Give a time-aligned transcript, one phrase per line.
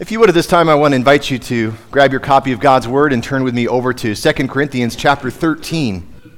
[0.00, 2.52] If you would at this time, I want to invite you to grab your copy
[2.52, 6.32] of God's Word and turn with me over to 2 Corinthians chapter 13.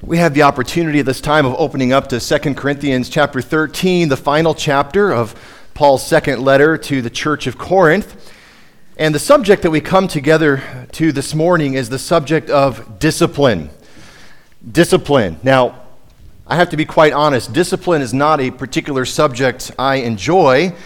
[0.00, 4.10] We have the opportunity at this time of opening up to 2 Corinthians chapter 13,
[4.10, 5.34] the final chapter of
[5.74, 8.32] Paul's second letter to the church of Corinth.
[8.96, 13.70] And the subject that we come together to this morning is the subject of discipline.
[14.70, 15.40] Discipline.
[15.42, 15.82] Now,
[16.46, 20.76] I have to be quite honest, discipline is not a particular subject I enjoy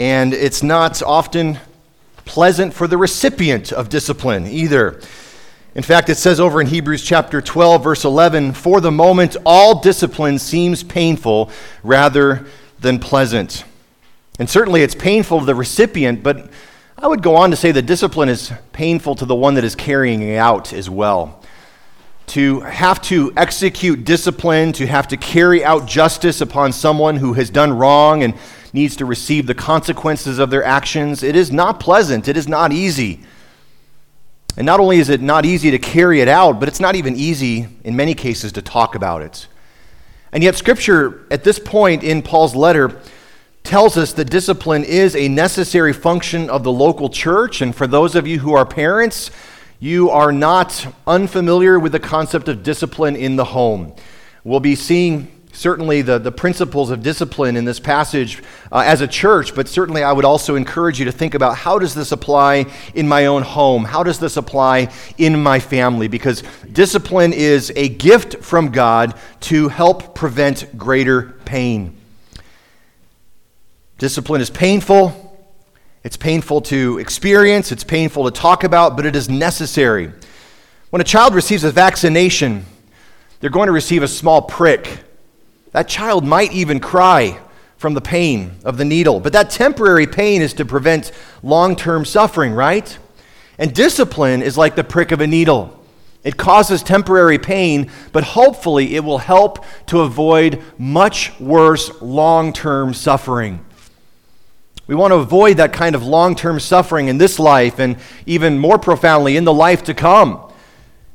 [0.00, 1.58] and it's not often
[2.24, 4.98] pleasant for the recipient of discipline either.
[5.74, 9.78] In fact, it says over in Hebrews chapter 12, verse 11, for the moment, all
[9.82, 11.50] discipline seems painful
[11.82, 12.46] rather
[12.78, 13.64] than pleasant.
[14.38, 16.50] And certainly it's painful to the recipient, but
[16.96, 19.74] I would go on to say that discipline is painful to the one that is
[19.74, 21.42] carrying it out as well.
[22.28, 27.50] To have to execute discipline, to have to carry out justice upon someone who has
[27.50, 28.32] done wrong and
[28.72, 31.22] needs to receive the consequences of their actions.
[31.22, 33.20] It is not pleasant, it is not easy.
[34.56, 37.16] And not only is it not easy to carry it out, but it's not even
[37.16, 39.46] easy in many cases to talk about it.
[40.32, 43.00] And yet, Scripture at this point in Paul's letter
[43.62, 47.60] tells us that discipline is a necessary function of the local church.
[47.60, 49.30] And for those of you who are parents,
[49.78, 53.94] you are not unfamiliar with the concept of discipline in the home.
[54.44, 59.06] We'll be seeing certainly the, the principles of discipline in this passage uh, as a
[59.06, 62.64] church, but certainly I would also encourage you to think about how does this apply
[62.94, 63.84] in my own home?
[63.84, 66.08] How does this apply in my family?
[66.08, 71.94] Because discipline is a gift from God to help prevent greater pain.
[73.98, 75.26] Discipline is painful.
[76.02, 80.10] It's painful to experience, it's painful to talk about, but it is necessary.
[80.88, 82.64] When a child receives a vaccination,
[83.40, 85.04] they're going to receive a small prick
[85.72, 87.38] that child might even cry
[87.76, 91.12] from the pain of the needle, but that temporary pain is to prevent
[91.42, 92.98] long term suffering, right?
[93.58, 95.76] And discipline is like the prick of a needle.
[96.22, 102.92] It causes temporary pain, but hopefully it will help to avoid much worse long term
[102.92, 103.64] suffering.
[104.86, 107.96] We want to avoid that kind of long term suffering in this life and
[108.26, 110.49] even more profoundly in the life to come.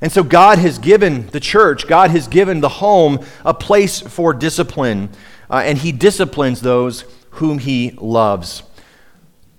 [0.02, 4.34] And so God has given the church, God has given the home a place for
[4.34, 5.10] discipline,
[5.50, 8.64] uh, and He disciplines those whom He loves.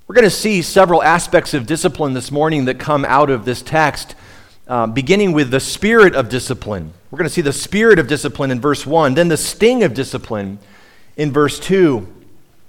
[0.06, 3.60] We're going to see several aspects of discipline this morning that come out of this
[3.60, 4.14] text,
[4.68, 6.92] uh, beginning with the spirit of discipline.
[7.10, 9.94] We're going to see the spirit of discipline in verse 1, then the sting of
[9.94, 10.58] discipline
[11.16, 12.15] in verse 2.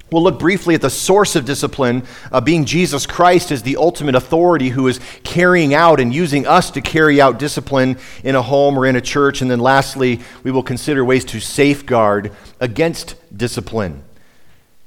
[0.09, 4.15] We'll look briefly at the source of discipline, uh, being Jesus Christ as the ultimate
[4.15, 8.79] authority who is carrying out and using us to carry out discipline in a home
[8.79, 9.41] or in a church.
[9.41, 12.31] And then lastly, we will consider ways to safeguard
[12.61, 14.03] against discipline.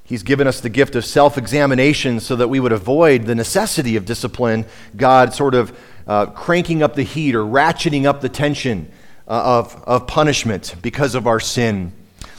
[0.05, 3.97] He's given us the gift of self examination so that we would avoid the necessity
[3.97, 4.65] of discipline,
[4.97, 8.91] God sort of uh, cranking up the heat or ratcheting up the tension
[9.29, 11.93] uh, of, of punishment because of our sin.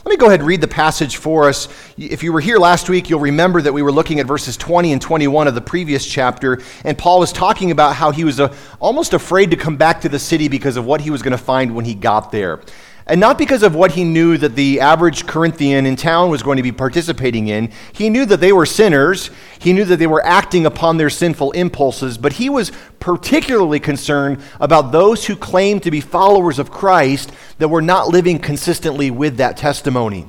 [0.03, 1.67] Let me go ahead and read the passage for us.
[1.95, 4.94] If you were here last week, you'll remember that we were looking at verses 20
[4.94, 8.51] and 21 of the previous chapter, and Paul was talking about how he was uh,
[8.79, 11.38] almost afraid to come back to the city because of what he was going to
[11.38, 12.62] find when he got there.
[13.07, 16.57] And not because of what he knew that the average Corinthian in town was going
[16.57, 17.72] to be participating in.
[17.94, 19.31] He knew that they were sinners.
[19.59, 22.17] He knew that they were acting upon their sinful impulses.
[22.17, 27.69] But he was particularly concerned about those who claimed to be followers of Christ that
[27.69, 30.28] were not living consistently with that testimony.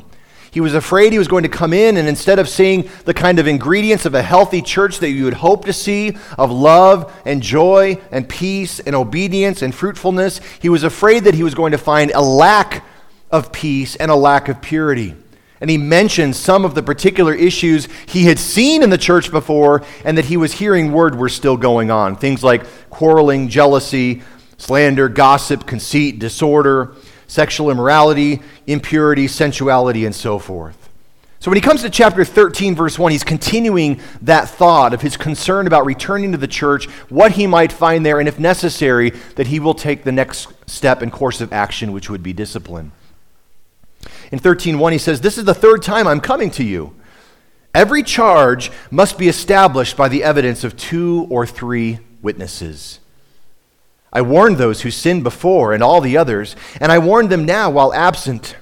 [0.53, 3.39] He was afraid he was going to come in, and instead of seeing the kind
[3.39, 7.43] of ingredients of a healthy church that you would hope to see of love and
[7.43, 11.79] joy and peace and obedience and fruitfulness, he was afraid that he was going to
[11.79, 12.85] find a lack
[13.31, 15.17] of peace and a lack of purity.
[15.63, 19.83] And he mentioned some of the particular issues he had seen in the church before
[20.05, 22.17] and that he was hearing word were still going on.
[22.17, 24.23] Things like quarreling, jealousy,
[24.59, 26.95] slander, gossip, conceit, disorder
[27.33, 30.91] sexual immorality, impurity, sensuality, and so forth.
[31.41, 35.17] So when he comes to chapter 13, verse 1, he's continuing that thought of his
[35.17, 39.47] concern about returning to the church, what he might find there, and if necessary, that
[39.47, 42.93] he will take the next step and course of action, which would be discipline.
[44.31, 46.93] In 13:1 he says, "This is the third time I'm coming to you.
[47.75, 53.01] Every charge must be established by the evidence of two or three witnesses."
[54.13, 57.71] I warned those who sinned before and all the others, and I warned them now
[57.71, 58.57] while absent,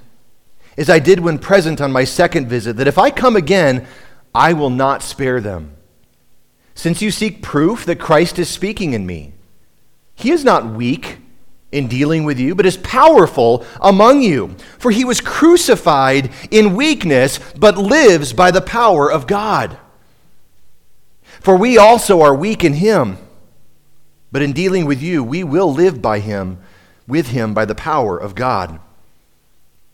[0.77, 3.85] as I did when present on my second visit, that if I come again,
[4.33, 5.75] I will not spare them.
[6.73, 9.33] Since you seek proof that Christ is speaking in me,
[10.15, 11.17] he is not weak
[11.71, 14.55] in dealing with you, but is powerful among you.
[14.77, 19.77] For he was crucified in weakness, but lives by the power of God.
[21.39, 23.17] For we also are weak in him.
[24.31, 26.59] But in dealing with you, we will live by him,
[27.07, 28.79] with him by the power of God.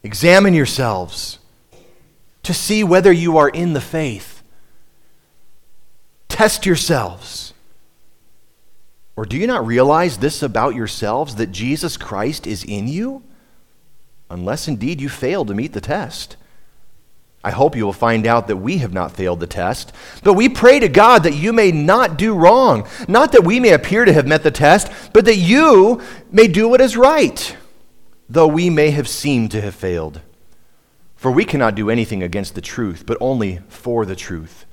[0.03, 1.39] Examine yourselves
[2.43, 4.43] to see whether you are in the faith.
[6.29, 7.53] Test yourselves.
[9.15, 13.23] Or do you not realize this about yourselves that Jesus Christ is in you?
[14.29, 16.37] Unless indeed you fail to meet the test.
[17.47, 19.93] I hope you will find out that we have not failed the test.
[20.21, 22.85] But we pray to God that you may not do wrong.
[23.07, 26.67] Not that we may appear to have met the test, but that you may do
[26.67, 27.55] what is right,
[28.27, 30.19] though we may have seemed to have failed.
[31.15, 34.65] For we cannot do anything against the truth, but only for the truth.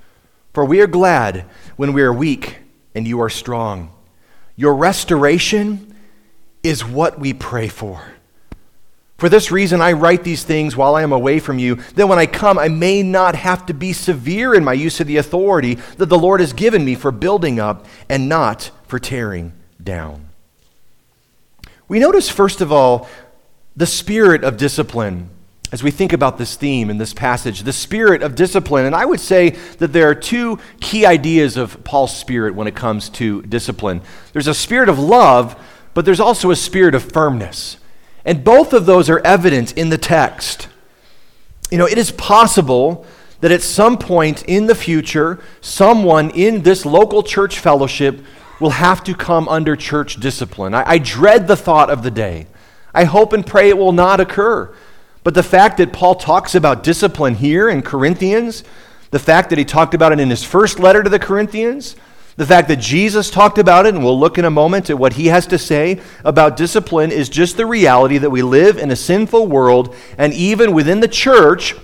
[0.53, 1.44] For we are glad
[1.76, 2.59] when we are weak
[2.93, 3.93] and you are strong.
[4.56, 5.94] Your restoration
[6.65, 8.13] is what we pray for.
[9.25, 12.19] For this reason, I write these things while I am away from you, that when
[12.19, 15.76] I come, I may not have to be severe in my use of the authority
[15.97, 20.29] that the Lord has given me for building up and not for tearing down.
[21.88, 23.09] We notice, first of all,
[23.75, 25.31] the spirit of discipline
[25.73, 28.85] as we think about this theme in this passage the spirit of discipline.
[28.85, 32.76] And I would say that there are two key ideas of Paul's spirit when it
[32.76, 34.03] comes to discipline
[34.35, 35.59] there's a spirit of love,
[35.94, 37.79] but there's also a spirit of firmness.
[38.25, 40.69] And both of those are evident in the text.
[41.71, 43.05] You know, it is possible
[43.41, 48.25] that at some point in the future, someone in this local church fellowship
[48.61, 50.73] will have to come under church discipline.
[50.75, 52.47] I, I, dread the thought of the day.
[52.94, 54.75] I hope and pray it will not occur.
[55.25, 58.62] But the fact that Paul talks about discipline here in Corinthians,
[59.11, 61.97] the fact that he talked about it in his first letter to the Corinthians,
[62.37, 65.15] the fact that Jesus talked about it, and we'll look in a moment at what
[65.15, 68.97] he has to say about discipline, is just the reality that we live in a
[68.97, 71.75] sinful world, and even within the church,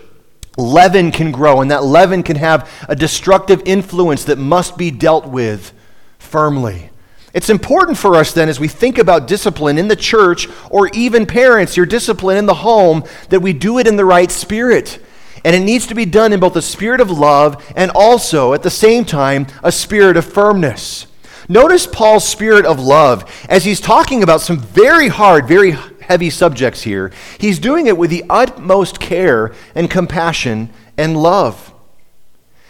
[0.58, 5.26] leaven can grow, and that leaven can have a destructive influence that must be dealt
[5.26, 5.73] with
[6.19, 6.91] firmly.
[7.32, 11.26] It's important for us then, as we think about discipline in the church, or even
[11.26, 14.99] parents, your discipline in the home, that we do it in the right spirit
[15.44, 18.62] and it needs to be done in both a spirit of love and also, at
[18.62, 21.06] the same time, a spirit of firmness.
[21.48, 26.82] Notice Paul's spirit of love as he's talking about some very hard, very heavy subjects
[26.82, 27.12] here.
[27.38, 31.72] He's doing it with the utmost care and compassion and love.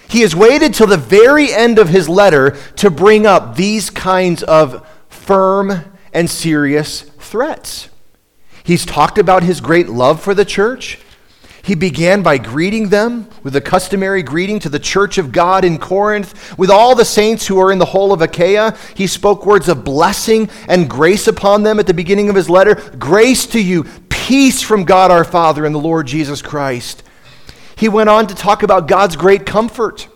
[0.08, 4.43] He has waited till the very end of his letter to bring up these kinds
[4.43, 7.88] of firm and serious threats.
[8.64, 10.99] He's talked about his great love for the church.
[11.62, 15.78] He began by greeting them with the customary greeting to the church of God in
[15.78, 16.58] Corinth.
[16.58, 19.84] With all the saints who are in the whole of Achaia, he spoke words of
[19.84, 22.74] blessing and grace upon them at the beginning of his letter.
[22.98, 27.02] Grace to you, peace from God our Father and the Lord Jesus Christ.
[27.76, 30.08] He went on to talk about God's great comfort.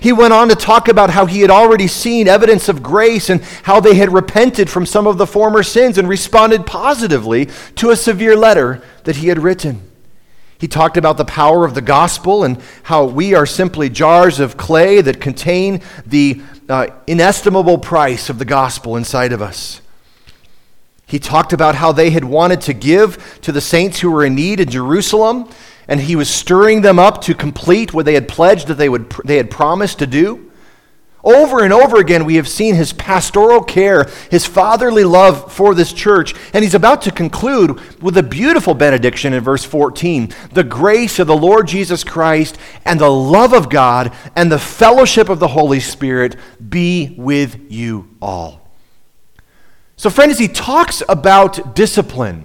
[0.00, 3.42] He went on to talk about how he had already seen evidence of grace and
[3.62, 7.96] how they had repented from some of the former sins and responded positively to a
[7.96, 9.82] severe letter that he had written.
[10.64, 14.56] He talked about the power of the gospel and how we are simply jars of
[14.56, 16.40] clay that contain the
[16.70, 19.82] uh, inestimable price of the gospel inside of us.
[21.06, 24.34] He talked about how they had wanted to give to the saints who were in
[24.34, 25.50] need in Jerusalem,
[25.86, 29.10] and he was stirring them up to complete what they had pledged that they, would,
[29.22, 30.50] they had promised to do.
[31.24, 35.92] Over and over again, we have seen his pastoral care, his fatherly love for this
[35.92, 36.34] church.
[36.52, 41.26] And he's about to conclude with a beautiful benediction in verse 14 The grace of
[41.26, 45.80] the Lord Jesus Christ and the love of God and the fellowship of the Holy
[45.80, 46.36] Spirit
[46.68, 48.60] be with you all.
[49.96, 52.44] So, friend, as he talks about discipline,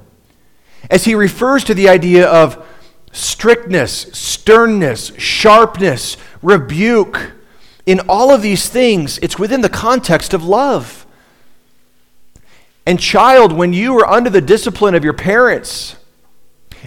[0.90, 2.66] as he refers to the idea of
[3.12, 7.34] strictness, sternness, sharpness, rebuke,
[7.90, 11.08] in all of these things, it's within the context of love.
[12.86, 15.96] And, child, when you are under the discipline of your parents,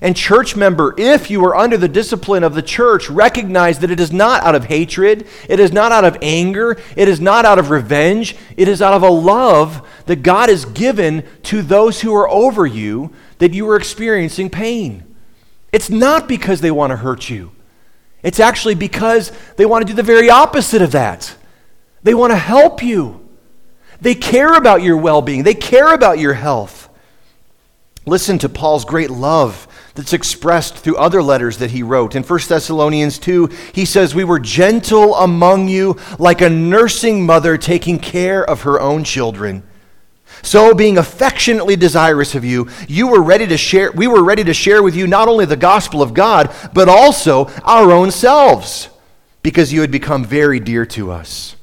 [0.00, 3.98] and, church member, if you are under the discipline of the church, recognize that it
[3.98, 7.58] is not out of hatred, it is not out of anger, it is not out
[7.58, 12.14] of revenge, it is out of a love that God has given to those who
[12.14, 15.02] are over you that you are experiencing pain.
[15.72, 17.50] It's not because they want to hurt you.
[18.22, 21.34] It's actually because they want to do the very opposite of that.
[22.02, 23.28] They want to help you.
[24.00, 26.88] They care about your well being, they care about your health.
[28.04, 32.16] Listen to Paul's great love that's expressed through other letters that he wrote.
[32.16, 37.56] In 1 Thessalonians 2, he says, We were gentle among you like a nursing mother
[37.56, 39.62] taking care of her own children.
[40.42, 44.52] So, being affectionately desirous of you, you were ready to share, we were ready to
[44.52, 48.88] share with you not only the gospel of God, but also our own selves,
[49.42, 51.56] because you had become very dear to us.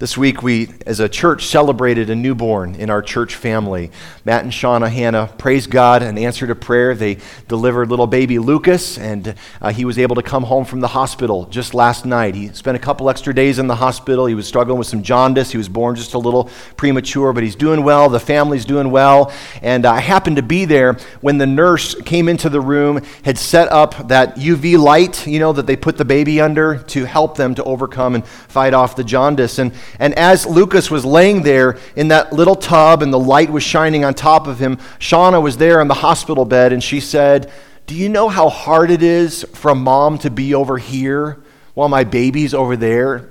[0.00, 3.90] This week, we, as a church, celebrated a newborn in our church family.
[4.24, 6.94] Matt and Shauna Hannah, praise God, an answer to prayer.
[6.94, 10.88] They delivered little baby Lucas, and uh, he was able to come home from the
[10.88, 12.34] hospital just last night.
[12.34, 14.24] He spent a couple extra days in the hospital.
[14.24, 15.50] He was struggling with some jaundice.
[15.50, 18.08] He was born just a little premature, but he's doing well.
[18.08, 19.30] The family's doing well.
[19.60, 23.70] And I happened to be there when the nurse came into the room, had set
[23.70, 27.54] up that UV light, you know, that they put the baby under to help them
[27.56, 29.58] to overcome and fight off the jaundice.
[29.58, 33.62] And and as Lucas was laying there in that little tub and the light was
[33.62, 37.50] shining on top of him, Shauna was there on the hospital bed and she said,
[37.86, 41.42] Do you know how hard it is for mom to be over here
[41.74, 43.30] while my baby's over there?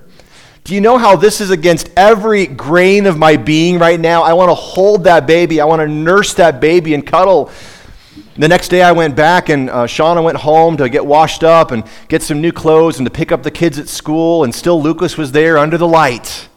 [0.64, 4.22] Do you know how this is against every grain of my being right now?
[4.22, 5.62] I want to hold that baby.
[5.62, 7.52] I want to nurse that baby and cuddle.
[8.40, 11.72] The next day I went back and uh, Shauna went home to get washed up
[11.72, 14.82] and get some new clothes and to pick up the kids at school, and still
[14.82, 16.48] Lucas was there under the light.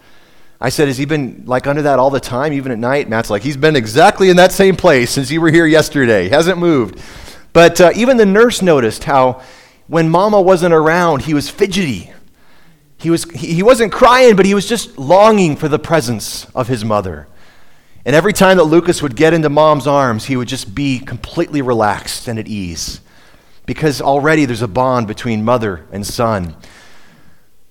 [0.60, 3.08] I said, Has he been like under that all the time, even at night?
[3.08, 6.22] Matt's like, He's been exactly in that same place since you were here yesterday.
[6.22, 7.00] He hasn't moved.
[7.52, 9.42] But uh, even the nurse noticed how
[9.88, 12.12] when mama wasn't around, he was fidgety.
[12.96, 16.68] He, was, he, he wasn't crying, but he was just longing for the presence of
[16.68, 17.26] his mother.
[18.04, 21.62] And every time that Lucas would get into mom's arms, he would just be completely
[21.62, 23.00] relaxed and at ease
[23.64, 26.56] because already there's a bond between mother and son.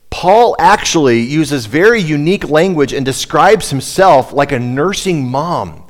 [0.09, 5.85] Paul actually uses very unique language and describes himself like a nursing mom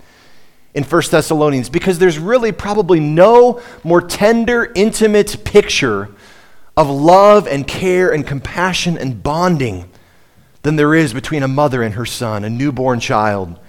[0.74, 6.10] in 1 Thessalonians because there's really probably no more tender, intimate picture
[6.78, 9.90] of love and care and compassion and bonding
[10.62, 13.60] than there is between a mother and her son, a newborn child.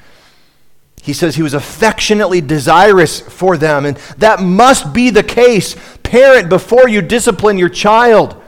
[1.03, 5.75] He says he was affectionately desirous for them, and that must be the case.
[6.05, 8.41] Parent, before you discipline your child,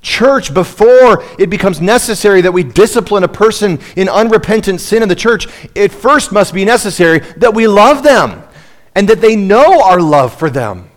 [0.00, 5.16] Church, before it becomes necessary that we discipline a person in unrepentant sin in the
[5.16, 8.44] church, it first must be necessary that we love them
[8.94, 10.88] and that they know our love for them.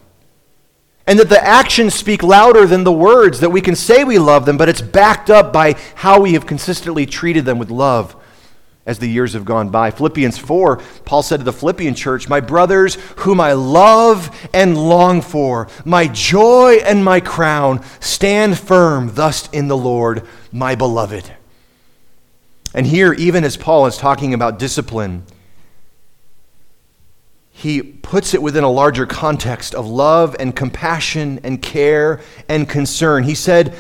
[1.08, 4.46] And that the actions speak louder than the words, that we can say we love
[4.46, 8.15] them, but it's backed up by how we have consistently treated them with love
[8.92, 9.90] as the years have gone by.
[9.90, 15.22] Philippians 4, Paul said to the Philippian church, My brothers, whom I love and long
[15.22, 21.34] for, my joy and my crown, stand firm thus in the Lord, my beloved.
[22.74, 25.24] And here, even as Paul is talking about discipline,
[27.50, 32.20] he puts it within a larger context of love and compassion and care
[32.50, 33.24] and concern.
[33.24, 33.74] He said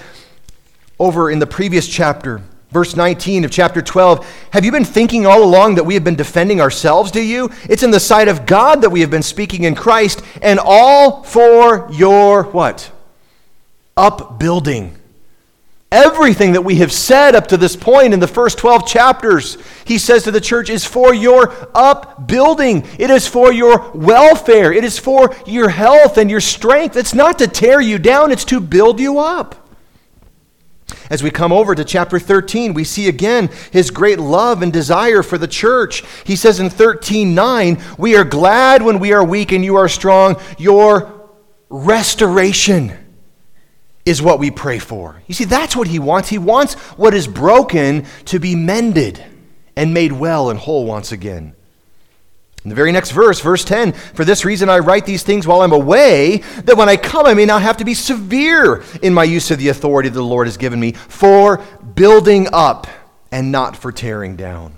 [0.97, 5.43] over in the previous chapter, Verse 19 of chapter 12 Have you been thinking all
[5.43, 7.49] along that we have been defending ourselves, do you?
[7.69, 11.23] It's in the sight of God that we have been speaking in Christ, and all
[11.23, 12.91] for your what?
[13.97, 14.97] Upbuilding.
[15.91, 19.97] Everything that we have said up to this point in the first 12 chapters, he
[19.97, 22.87] says to the church, is for your upbuilding.
[22.97, 24.71] It is for your welfare.
[24.71, 26.95] It is for your health and your strength.
[26.95, 29.60] It's not to tear you down, it's to build you up.
[31.11, 35.21] As we come over to chapter 13, we see again his great love and desire
[35.21, 36.05] for the church.
[36.23, 40.37] He says in 13:9, "We are glad when we are weak and you are strong.
[40.57, 41.11] Your
[41.69, 42.93] restoration
[44.05, 46.29] is what we pray for." You see, that's what he wants.
[46.29, 49.21] He wants what is broken to be mended
[49.75, 51.55] and made well and whole once again.
[52.63, 55.61] In the very next verse, verse 10, for this reason I write these things while
[55.61, 59.23] I'm away, that when I come I may not have to be severe in my
[59.23, 61.57] use of the authority that the Lord has given me, for
[61.95, 62.87] building up
[63.31, 64.75] and not for tearing down.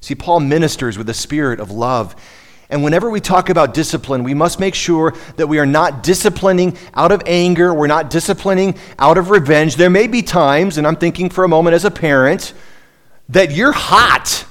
[0.00, 2.16] See, Paul ministers with a spirit of love.
[2.68, 6.76] And whenever we talk about discipline, we must make sure that we are not disciplining
[6.94, 9.76] out of anger, we're not disciplining out of revenge.
[9.76, 12.52] There may be times, and I'm thinking for a moment as a parent,
[13.28, 14.45] that you're hot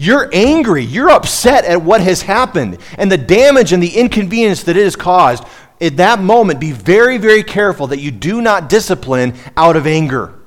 [0.00, 0.84] you're angry.
[0.84, 4.94] You're upset at what has happened and the damage and the inconvenience that it has
[4.94, 5.42] caused.
[5.80, 10.38] At that moment, be very, very careful that you do not discipline out of anger.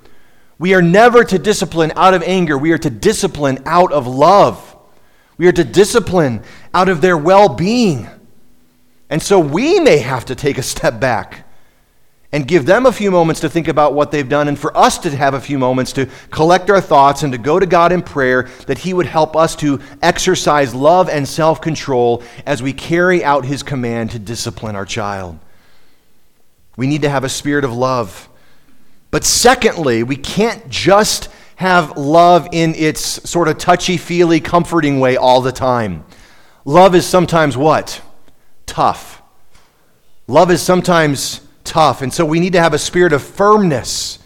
[0.58, 2.58] We are never to discipline out of anger.
[2.58, 4.78] We are to discipline out of love.
[5.38, 6.44] We are to discipline
[6.74, 8.08] out of their well being.
[9.10, 11.46] And so we may have to take a step back
[12.34, 14.98] and give them a few moments to think about what they've done, and for us
[15.00, 18.02] to have a few moments to collect our thoughts and to go to God in
[18.02, 23.24] prayer that He would help us to exercise love and self control as we carry
[23.24, 25.40] out His command to discipline our child.
[26.78, 28.30] We need to have a spirit of love.
[29.12, 35.18] But secondly, we can't just have love in its sort of touchy feely, comforting way
[35.18, 36.06] all the time.
[36.64, 38.02] Love is sometimes what?
[38.66, 39.22] Tough.
[40.28, 42.02] Love is sometimes tough.
[42.02, 44.20] And so we need to have a spirit of firmness,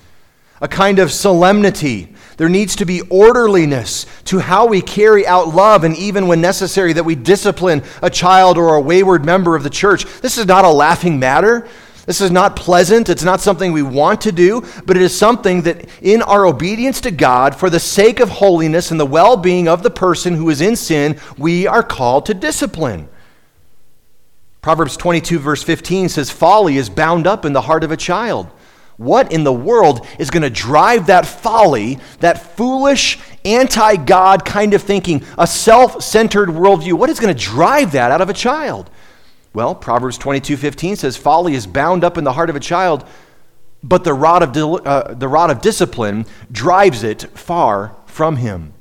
[0.61, 5.83] a kind of solemnity There needs to be orderliness to how we carry out love,
[5.83, 9.69] and even when necessary, that we discipline a child or a wayward member of the
[9.69, 10.05] church.
[10.21, 11.67] This is not a laughing matter.
[12.05, 13.09] This is not pleasant.
[13.09, 17.01] It's not something we want to do, but it is something that, in our obedience
[17.01, 20.49] to God, for the sake of holiness and the well being of the person who
[20.49, 23.07] is in sin, we are called to discipline.
[24.65, 28.47] Proverbs 22, verse 15 says, Folly is bound up in the heart of a child.
[28.97, 34.73] What in the world is going to drive that folly, that foolish, anti God kind
[34.73, 36.93] of thinking, a self centered worldview?
[36.93, 38.89] What is going to drive that out of a child?
[39.53, 43.07] Well, Proverbs 22:15 says folly is bound up in the heart of a child,
[43.83, 44.57] but the rod of
[44.87, 48.73] uh, the rod of discipline drives it far from him.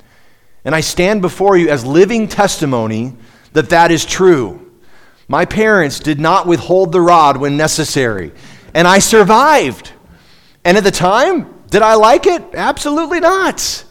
[0.64, 3.12] And I stand before you as living testimony
[3.52, 4.63] that that is true.
[5.28, 8.32] My parents did not withhold the rod when necessary,
[8.74, 9.92] and I survived.
[10.64, 12.42] And at the time, did I like it?
[12.54, 13.84] Absolutely not.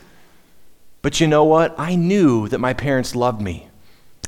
[1.02, 1.76] But you know what?
[1.78, 3.68] I knew that my parents loved me.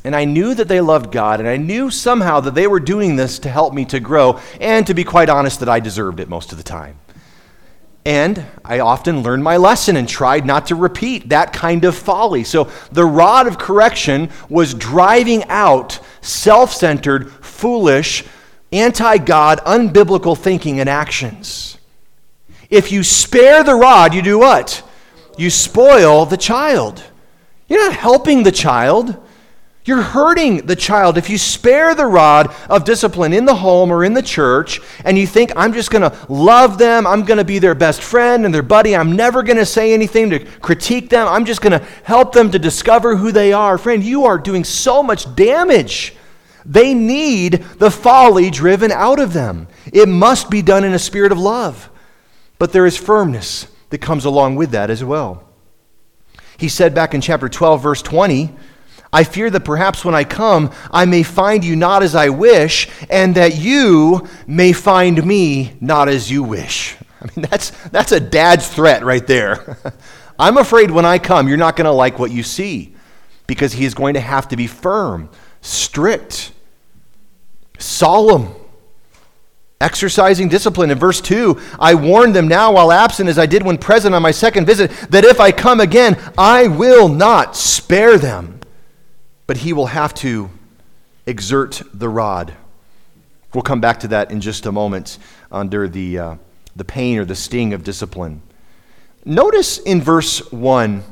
[0.04, 3.16] And I knew that they loved God, and I knew somehow that they were doing
[3.16, 6.30] this to help me to grow, and to be quite honest, that I deserved it
[6.30, 7.00] most of the time.
[8.06, 12.44] And I often learned my lesson and tried not to repeat that kind of folly.
[12.44, 18.24] So the rod of correction was driving out self centered, foolish,
[18.72, 21.80] anti God, unbiblical thinking and actions.
[22.70, 24.84] If you spare the rod, you do what?
[25.38, 27.04] You spoil the child.
[27.68, 29.18] You're not helping the child.
[29.86, 34.04] You're hurting the child if you spare the rod of discipline in the home or
[34.04, 37.46] in the church and you think, I'm just going to love them, I'm going to
[37.46, 41.12] be their best friend and their buddy, I'm never going to say anything to critique
[41.12, 43.77] them, I'm just going to help them to discover who they are.
[43.77, 46.15] Friend, you are doing so much damage.
[46.65, 49.68] They need the folly driven out of them.
[49.94, 51.92] It must be done in a spirit of love.
[52.58, 55.48] But there is firmness that comes along with that as well.
[56.58, 58.51] He said back in chapter 12, verse 20,
[59.12, 62.90] I fear that perhaps when I come, I may find you not as I wish,
[63.10, 66.98] and that you may find me not as you wish.
[67.22, 69.77] I mean, that's, that's a dad's threat right there.
[70.40, 72.94] I'm afraid when I come, you're not going to like what you see
[73.48, 75.29] because he is going to have to be firm,
[75.62, 76.51] strict,
[77.79, 78.53] solemn,
[79.79, 80.92] exercising discipline.
[80.92, 84.22] In verse 2, I warn them now while absent as I did when present on
[84.22, 88.60] my second visit that if I come again, I will not spare them
[89.48, 90.50] but he will have to
[91.25, 92.53] exert the rod.
[93.53, 95.18] We'll come back to that in just a moment
[95.51, 96.36] under the, uh,
[96.75, 98.42] the pain or the sting of discipline.
[99.24, 101.03] Notice in verse 1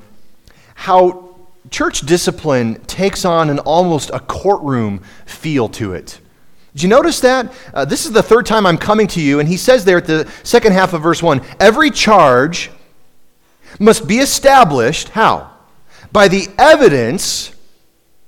[0.76, 1.30] how
[1.70, 6.20] church discipline takes on an almost a courtroom feel to it.
[6.74, 7.54] Did you notice that?
[7.74, 10.06] Uh, this is the third time I'm coming to you, and he says there at
[10.06, 12.72] the second half of verse 1 every charge
[13.80, 15.52] must be established, how?
[16.12, 17.53] By the evidence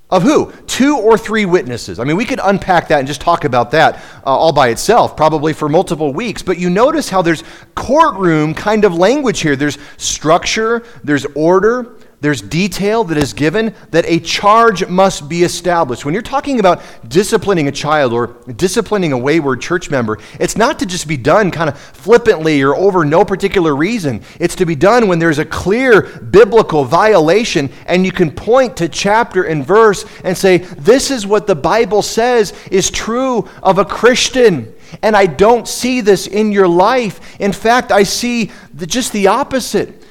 [0.10, 0.52] of who?
[0.68, 2.00] Two or three witnesses.
[2.00, 5.18] I mean, we could unpack that and just talk about that uh, all by itself,
[5.18, 6.42] probably for multiple weeks.
[6.44, 9.56] But you notice how there's courtroom kind of language here.
[9.56, 16.06] There's structure, there's order, there's detail that is given that a charge must be established.
[16.06, 20.80] When you're talking about disciplining a child or disciplining a wayward church member, it's not
[20.80, 24.24] to just be done kind of flippantly or over no particular reason.
[24.40, 28.90] It's to be done when there's a clear biblical violation and you can point to
[28.90, 33.86] chapter and verse and say, This is what the Bible says is true of a
[33.86, 34.74] Christian.
[35.04, 37.40] And I don't see this in your life.
[37.40, 40.05] In fact, I see the, just the opposite.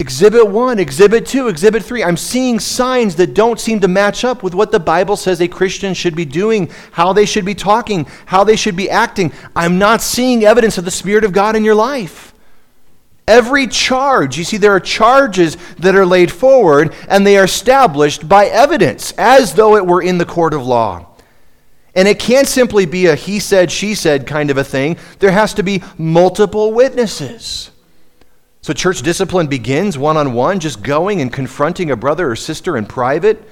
[0.00, 2.02] Exhibit 1, Exhibit 2, Exhibit 3.
[2.02, 5.46] I'm seeing signs that don't seem to match up with what the Bible says a
[5.46, 9.30] Christian should be doing, how they should be talking, how they should be acting.
[9.54, 12.32] I'm not seeing evidence of the Spirit of God in your life.
[13.28, 18.26] Every charge, you see, there are charges that are laid forward and they are established
[18.26, 21.08] by evidence, as though it were in the court of law.
[21.94, 24.96] And it can't simply be a he said, she said kind of a thing.
[25.18, 27.70] There has to be multiple witnesses.
[28.62, 32.76] So, church discipline begins one on one, just going and confronting a brother or sister
[32.76, 33.42] in private.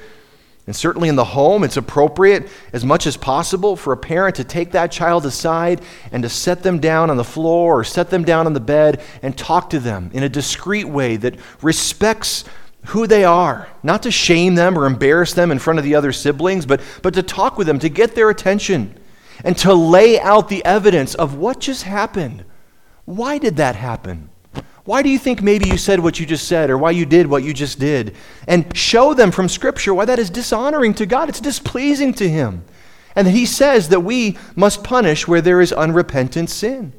[0.66, 4.44] And certainly in the home, it's appropriate as much as possible for a parent to
[4.44, 5.80] take that child aside
[6.12, 9.00] and to set them down on the floor or set them down on the bed
[9.22, 12.44] and talk to them in a discreet way that respects
[12.88, 13.66] who they are.
[13.82, 17.14] Not to shame them or embarrass them in front of the other siblings, but, but
[17.14, 18.94] to talk with them, to get their attention,
[19.42, 22.44] and to lay out the evidence of what just happened.
[23.06, 24.28] Why did that happen?
[24.88, 27.26] Why do you think maybe you said what you just said or why you did
[27.26, 28.16] what you just did?
[28.46, 31.28] And show them from Scripture why that is dishonoring to God.
[31.28, 32.64] It's displeasing to Him.
[33.14, 36.94] And that He says that we must punish where there is unrepentant sin.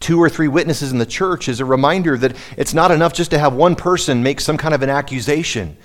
[0.00, 3.30] two or three witnesses in the church is a reminder that it's not enough just
[3.30, 5.76] to have one person make some kind of an accusation,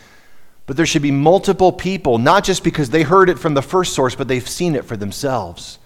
[0.65, 3.93] but there should be multiple people, not just because they heard it from the first
[3.93, 5.78] source, but they've seen it for themselves.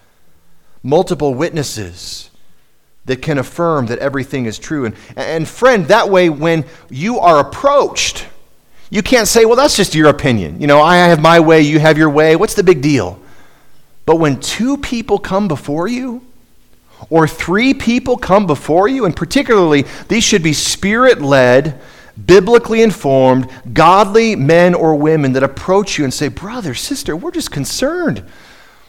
[0.82, 2.30] Multiple witnesses
[3.06, 4.86] that can affirm that everything is true.
[4.86, 8.26] And, and friend, that way, when you are approached,
[8.90, 10.60] you can't say, well, that's just your opinion.
[10.60, 12.36] You know, I have my way, you have your way.
[12.36, 13.20] What's the big deal?
[14.06, 16.22] But when two people come before you,
[17.10, 21.80] or three people come before you, and particularly these should be spirit led,
[22.26, 27.50] biblically informed, godly men or women that approach you and say, Brother, sister, we're just
[27.50, 28.24] concerned.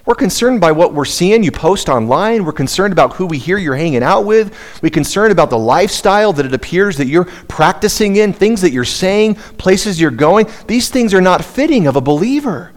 [0.05, 2.45] We're concerned by what we're seeing you post online.
[2.45, 4.55] We're concerned about who we hear you're hanging out with.
[4.83, 8.85] We're concerned about the lifestyle that it appears that you're practicing in, things that you're
[8.85, 10.47] saying, places you're going.
[10.67, 12.71] These things are not fitting of a believer.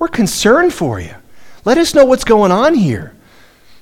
[0.00, 1.14] We're concerned for you.
[1.64, 3.14] Let us know what's going on here.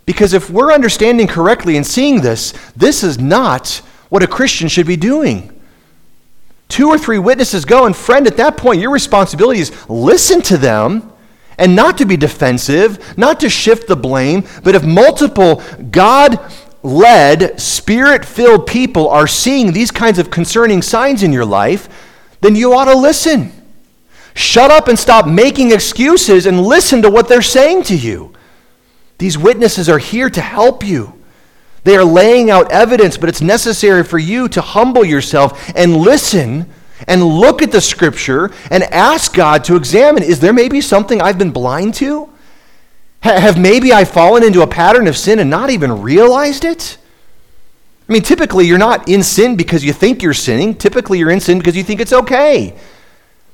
[0.04, 4.86] Because if we're understanding correctly and seeing this, this is not what a Christian should
[4.86, 5.58] be doing.
[6.68, 10.58] Two or three witnesses go, and friend, at that point, your responsibility is listen to
[10.58, 11.09] them
[11.60, 16.40] and not to be defensive, not to shift the blame, but if multiple God
[16.82, 21.88] led, spirit filled people are seeing these kinds of concerning signs in your life,
[22.40, 23.52] then you ought to listen.
[24.34, 28.32] Shut up and stop making excuses and listen to what they're saying to you.
[29.18, 31.20] These witnesses are here to help you.
[31.84, 36.70] They are laying out evidence, but it's necessary for you to humble yourself and listen
[37.06, 41.38] and look at the scripture and ask God to examine is there maybe something I've
[41.38, 42.28] been blind to?
[43.20, 46.96] Have maybe I fallen into a pattern of sin and not even realized it?
[48.08, 50.74] I mean, typically you're not in sin because you think you're sinning.
[50.74, 52.76] Typically you're in sin because you think it's okay.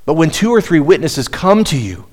[0.04, 2.06] But when two or three witnesses come to you,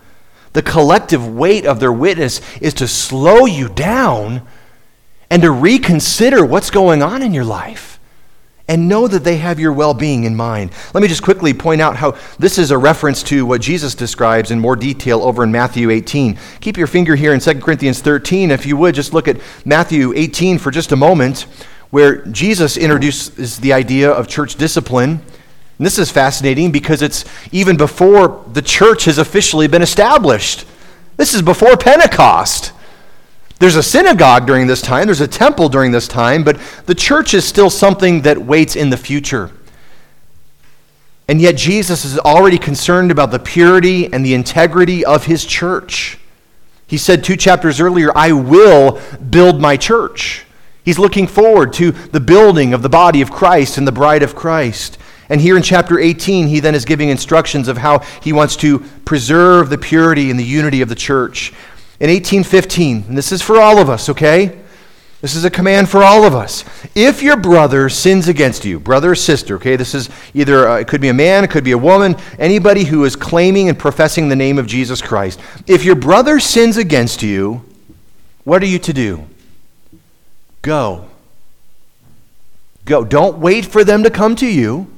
[0.53, 4.41] the collective weight of their witness is to slow you down
[5.29, 7.92] and to reconsider what's going on in your life
[8.67, 10.71] and know that they have your well being in mind.
[10.93, 14.51] Let me just quickly point out how this is a reference to what Jesus describes
[14.51, 16.37] in more detail over in Matthew 18.
[16.61, 18.51] Keep your finger here in 2 Corinthians 13.
[18.51, 21.41] If you would, just look at Matthew 18 for just a moment,
[21.89, 25.21] where Jesus introduces the idea of church discipline.
[25.77, 30.65] And this is fascinating because it's even before the church has officially been established.
[31.17, 32.72] This is before Pentecost.
[33.59, 37.33] There's a synagogue during this time, there's a temple during this time, but the church
[37.33, 39.51] is still something that waits in the future.
[41.27, 46.17] And yet, Jesus is already concerned about the purity and the integrity of his church.
[46.85, 50.45] He said two chapters earlier, I will build my church.
[50.83, 54.35] He's looking forward to the building of the body of Christ and the bride of
[54.35, 54.97] Christ.
[55.29, 58.79] And here in chapter 18, he then is giving instructions of how he wants to
[59.05, 61.53] preserve the purity and the unity of the church.
[62.03, 64.59] In 1815, and this is for all of us, okay?
[65.21, 66.65] This is a command for all of us.
[66.95, 70.89] If your brother sins against you, brother or sister, okay, this is either, uh, it
[70.89, 74.27] could be a man, it could be a woman, anybody who is claiming and professing
[74.27, 75.39] the name of Jesus Christ.
[75.65, 77.63] If your brother sins against you,
[78.43, 79.25] what are you to do?
[80.61, 81.05] Go.
[82.83, 83.05] Go.
[83.05, 84.91] Don't wait for them to come to you.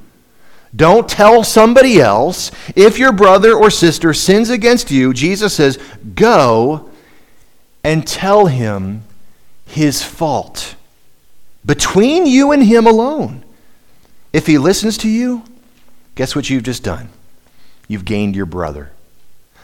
[0.74, 2.50] Don't tell somebody else.
[2.74, 5.78] If your brother or sister sins against you, Jesus says,
[6.16, 6.90] go
[7.86, 9.04] and tell him
[9.64, 10.74] his fault
[11.64, 13.44] between you and him alone.
[14.32, 15.44] If he listens to you,
[16.16, 17.10] guess what you've just done?
[17.86, 18.90] You've gained your brother.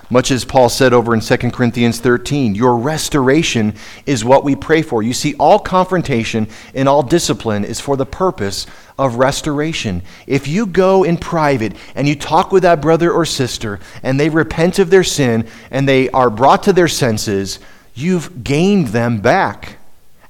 [0.08, 3.74] Much as Paul said over in 2 Corinthians 13, your restoration
[4.06, 5.02] is what we pray for.
[5.02, 10.00] You see, all confrontation and all discipline is for the purpose of restoration.
[10.28, 14.28] If you go in private and you talk with that brother or sister and they
[14.28, 17.58] repent of their sin and they are brought to their senses,
[17.94, 19.78] you've gained them back.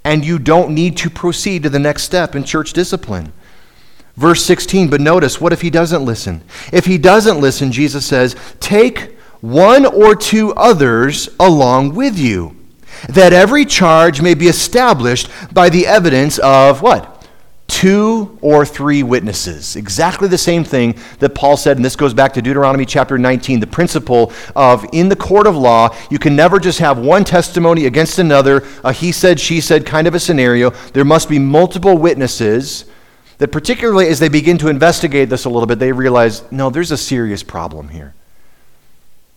[0.04, 3.32] And you don't need to proceed to the next step in church discipline.
[4.16, 6.42] Verse 16, but notice, what if he doesn't listen?
[6.72, 12.56] If he doesn't listen, Jesus says, take one or two others along with you,
[13.08, 17.11] that every charge may be established by the evidence of what?
[17.82, 19.74] Two or three witnesses.
[19.74, 23.58] Exactly the same thing that Paul said, and this goes back to Deuteronomy chapter 19,
[23.58, 27.86] the principle of in the court of law, you can never just have one testimony
[27.86, 30.70] against another, a he said, she said kind of a scenario.
[30.92, 32.84] There must be multiple witnesses
[33.38, 36.92] that, particularly as they begin to investigate this a little bit, they realize no, there's
[36.92, 38.14] a serious problem here.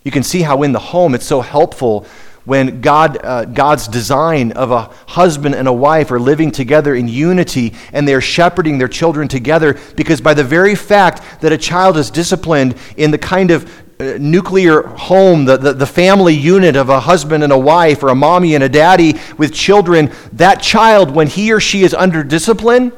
[0.04, 2.06] You can see how in the home it's so helpful
[2.46, 7.08] when God, uh, God's design of a husband and a wife are living together in
[7.08, 11.98] unity and they're shepherding their children together because by the very fact that a child
[11.98, 16.90] is disciplined in the kind of uh, nuclear home, the, the, the family unit of
[16.90, 21.12] a husband and a wife, or a mommy and a daddy with children, that child,
[21.12, 22.92] when he or she is under discipline,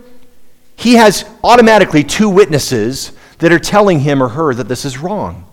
[0.76, 5.47] he has automatically two witnesses that are telling him or her that this is wrong.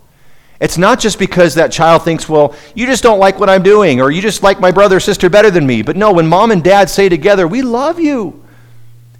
[0.59, 3.99] It's not just because that child thinks, well, you just don't like what I'm doing,
[3.99, 5.81] or you just like my brother or sister better than me.
[5.81, 8.43] But no, when mom and dad say together, we love you,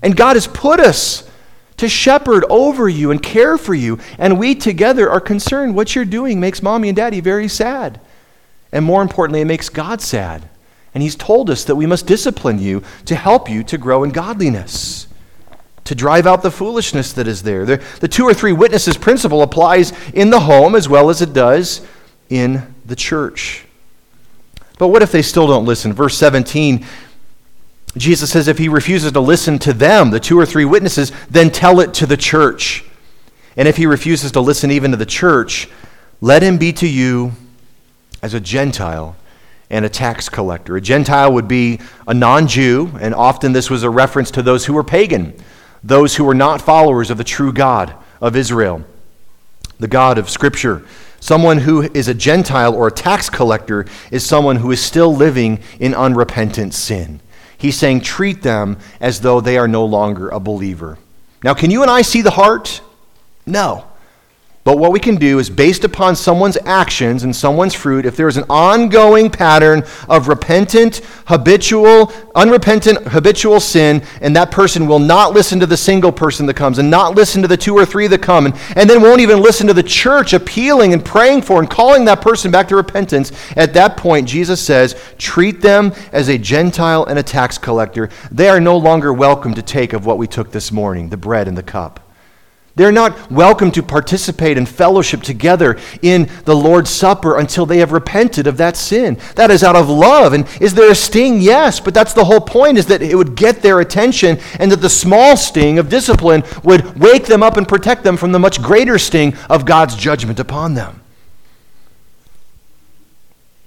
[0.01, 1.29] and God has put us
[1.77, 6.05] to shepherd over you and care for you, and we together are concerned what you're
[6.05, 7.99] doing makes mommy and daddy very sad.
[8.71, 10.47] And more importantly, it makes God sad.
[10.93, 14.11] And He's told us that we must discipline you to help you to grow in
[14.11, 15.07] godliness
[15.85, 17.65] to drive out the foolishness that is there.
[17.65, 21.31] The, the two or three witnesses principle applies in the home as well as it
[21.31, 21.85] does
[22.29, 23.65] in the church.
[24.77, 25.93] But what if they still don't listen?
[25.93, 26.85] Verse 17,
[27.97, 31.49] Jesus says, if he refuses to listen to them, the two or three witnesses, then
[31.49, 32.83] tell it to the church.
[33.55, 35.69] And if he refuses to listen even to the church,
[36.19, 37.31] let him be to you
[38.21, 39.15] as a Gentile
[39.69, 40.75] and a tax collector.
[40.75, 44.65] A Gentile would be a non Jew, and often this was a reference to those
[44.65, 45.33] who were pagan
[45.85, 48.83] those who were not followers of the true God of Israel,
[49.79, 50.83] the God of Scripture.
[51.19, 55.59] Someone who is a Gentile or a tax collector is someone who is still living
[55.79, 57.21] in unrepentant sin.
[57.57, 60.97] He's saying, treat them as though they are no longer a believer.
[61.43, 62.81] Now, can you and I see the heart?
[63.45, 63.85] No.
[64.65, 68.27] But what we can do is, based upon someone's actions and someone's fruit, if there
[68.27, 75.33] is an ongoing pattern of repentant, habitual, unrepentant, habitual sin, and that person will not
[75.33, 78.07] listen to the single person that comes and not listen to the two or three
[78.07, 81.59] that come, and, and then won't even listen to the church appealing and praying for
[81.59, 86.27] and calling that person back to repentance, at that point, Jesus says, treat them as
[86.27, 88.09] a Gentile and a tax collector.
[88.31, 91.47] They are no longer welcome to take of what we took this morning, the bread
[91.47, 92.04] and the cup.
[92.75, 97.93] They're not welcome to participate in fellowship together in the Lord's Supper until they have
[97.93, 99.17] repented of that sin.
[99.35, 100.33] That is out of love.
[100.33, 101.39] And is there a sting?
[101.39, 104.81] Yes, but that's the whole point is that it would get their attention and that
[104.81, 108.61] the small sting of discipline would wake them up and protect them from the much
[108.61, 111.01] greater sting of God's judgment upon them.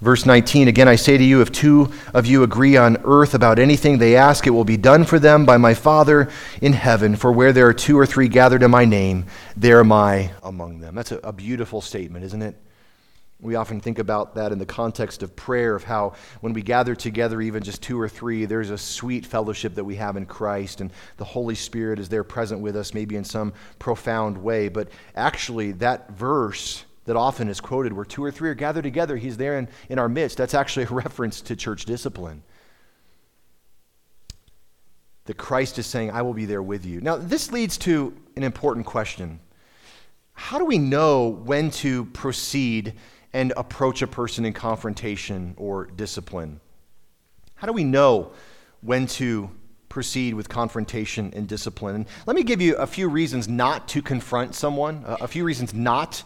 [0.00, 3.58] Verse 19 Again, I say to you, if two of you agree on earth about
[3.58, 6.30] anything they ask, it will be done for them by my Father
[6.62, 7.16] in heaven.
[7.16, 10.80] For where there are two or three gathered in my name, there am I among
[10.80, 10.94] them.
[10.94, 12.56] That's a, a beautiful statement, isn't it?
[13.40, 16.96] We often think about that in the context of prayer, of how when we gather
[16.96, 20.80] together, even just two or three, there's a sweet fellowship that we have in Christ,
[20.80, 24.68] and the Holy Spirit is there present with us, maybe in some profound way.
[24.68, 29.16] But actually, that verse that often is quoted where two or three are gathered together,
[29.16, 30.36] he's there in, in our midst.
[30.36, 32.42] That's actually a reference to church discipline.
[35.24, 37.00] That Christ is saying, I will be there with you.
[37.00, 39.40] Now, this leads to an important question.
[40.34, 42.92] How do we know when to proceed
[43.32, 46.60] and approach a person in confrontation or discipline?
[47.54, 48.32] How do we know
[48.82, 49.50] when to
[49.88, 52.06] proceed with confrontation and discipline?
[52.26, 56.22] Let me give you a few reasons not to confront someone, a few reasons not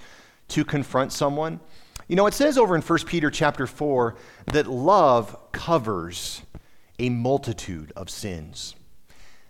[0.52, 1.60] to confront someone.
[2.08, 4.16] You know, it says over in 1 Peter chapter 4
[4.52, 6.42] that love covers
[6.98, 8.74] a multitude of sins.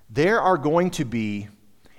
[0.09, 1.49] There are going to be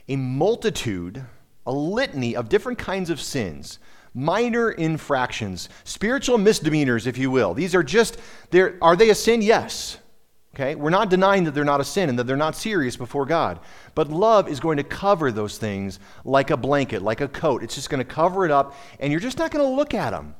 [0.07, 1.23] a multitude,
[1.65, 3.79] a litany of different kinds of sins,
[4.13, 7.53] minor infractions, spiritual misdemeanors, if you will.
[7.53, 8.19] These are just,
[8.81, 9.41] are they a sin?
[9.41, 9.97] Yes.
[10.55, 10.75] Okay?
[10.75, 13.59] We're not denying that they're not a sin and that they're not serious before God.
[13.95, 17.63] But love is going to cover those things like a blanket, like a coat.
[17.63, 20.11] It's just going to cover it up, and you're just not going to look at
[20.11, 20.35] them.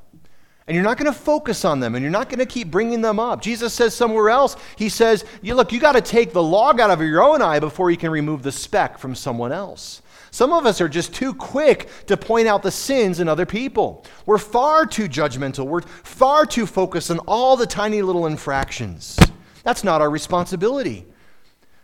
[0.66, 3.02] And you're not going to focus on them, and you're not going to keep bringing
[3.02, 3.42] them up.
[3.42, 6.90] Jesus says somewhere else, He says, you Look, you got to take the log out
[6.90, 10.00] of your own eye before you can remove the speck from someone else.
[10.30, 14.04] Some of us are just too quick to point out the sins in other people.
[14.26, 15.66] We're far too judgmental.
[15.66, 19.16] We're far too focused on all the tiny little infractions.
[19.64, 21.04] That's not our responsibility.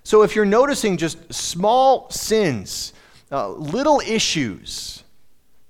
[0.05, 2.93] So if you're noticing just small sins,
[3.33, 5.03] uh, little issues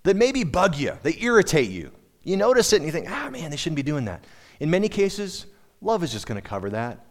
[0.02, 1.90] that maybe bug you, they irritate you,
[2.22, 4.24] you notice it and you think, ah, man, they shouldn't be doing that.
[4.60, 5.46] In many cases,
[5.80, 7.06] love is just going to cover that.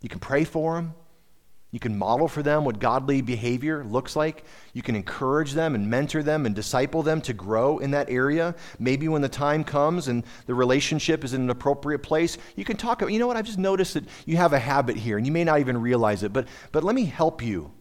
[0.00, 0.94] You can pray for them.
[1.74, 4.44] You can model for them what godly behavior looks like.
[4.74, 8.54] You can encourage them and mentor them and disciple them to grow in that area.
[8.78, 12.76] Maybe when the time comes and the relationship is in an appropriate place, you can
[12.76, 15.26] talk about, you know what, I've just noticed that you have a habit here and
[15.26, 17.72] you may not even realize it, but, but let me help you.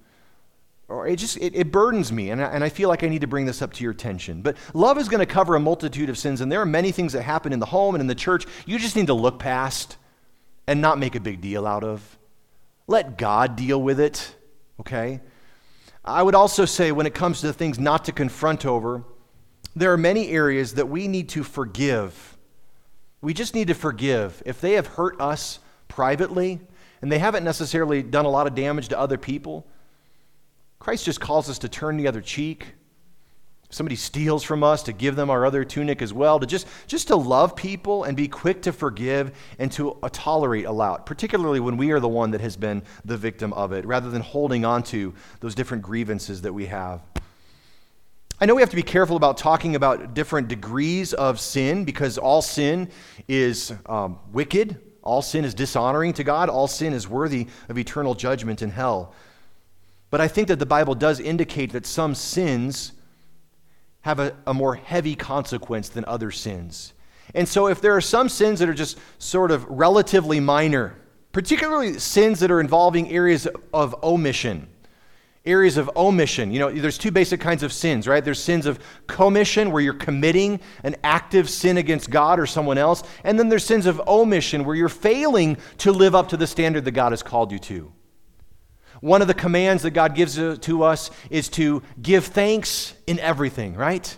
[0.88, 3.22] Or it just, it, it burdens me and I, and I feel like I need
[3.22, 4.42] to bring this up to your attention.
[4.42, 7.14] But love is going to cover a multitude of sins and there are many things
[7.14, 9.98] that happen in the home and in the church you just need to look past
[10.66, 12.18] and not make a big deal out of.
[12.88, 14.36] Let God deal with it,
[14.80, 15.22] okay?
[16.04, 19.04] I would also say when it comes to the things not to confront over,
[19.76, 22.38] there are many areas that we need to forgive.
[23.22, 24.44] We just need to forgive.
[24.46, 26.60] If they have hurt us privately
[27.02, 29.66] and they haven't necessarily done a lot of damage to other people,
[30.80, 32.74] Christ just calls us to turn the other cheek.
[33.74, 37.08] Somebody steals from us, to give them our other tunic as well, to just, just
[37.08, 41.60] to love people and be quick to forgive and to uh, tolerate a lot, particularly
[41.60, 44.64] when we are the one that has been the victim of it, rather than holding
[44.64, 47.02] on to those different grievances that we have.
[48.40, 52.20] I know we have to be careful about talking about different degrees of sin because
[52.20, 52.90] all sin
[53.28, 58.14] is um, wicked, all sin is dishonoring to God, all sin is worthy of eternal
[58.14, 59.16] judgment in hell.
[60.12, 62.92] But I think that the Bible does indicate that some sins
[64.04, 66.94] have a, a more heavy consequence than other sins.
[67.34, 70.96] And so, if there are some sins that are just sort of relatively minor,
[71.32, 74.68] particularly sins that are involving areas of omission,
[75.46, 76.52] areas of omission.
[76.52, 78.24] You know, there's two basic kinds of sins, right?
[78.24, 83.04] There's sins of commission, where you're committing an active sin against God or someone else.
[83.24, 86.86] And then there's sins of omission, where you're failing to live up to the standard
[86.86, 87.92] that God has called you to.
[89.04, 93.76] One of the commands that God gives to us is to give thanks in everything,
[93.76, 94.18] right?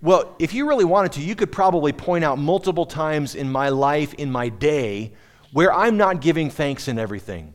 [0.00, 3.68] Well, if you really wanted to, you could probably point out multiple times in my
[3.68, 5.12] life, in my day,
[5.52, 7.54] where I'm not giving thanks in everything.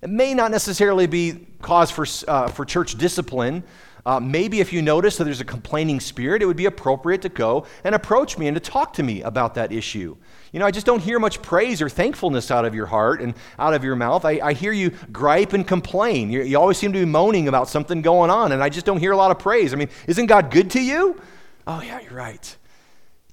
[0.00, 3.64] It may not necessarily be cause for, uh, for church discipline.
[4.06, 7.28] Uh, maybe if you notice that there's a complaining spirit, it would be appropriate to
[7.28, 10.16] go and approach me and to talk to me about that issue.
[10.52, 13.34] You know, I just don't hear much praise or thankfulness out of your heart and
[13.58, 14.24] out of your mouth.
[14.24, 16.30] I, I hear you gripe and complain.
[16.30, 18.98] You, you always seem to be moaning about something going on, and I just don't
[18.98, 19.72] hear a lot of praise.
[19.72, 21.20] I mean, isn't God good to you?
[21.66, 22.56] Oh, yeah, you're right.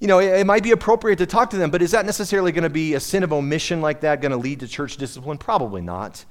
[0.00, 2.52] You know, it, it might be appropriate to talk to them, but is that necessarily
[2.52, 5.38] going to be a sin of omission like that going to lead to church discipline?
[5.38, 6.24] Probably not.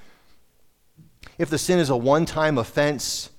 [1.37, 3.29] If the sin is a one time offense,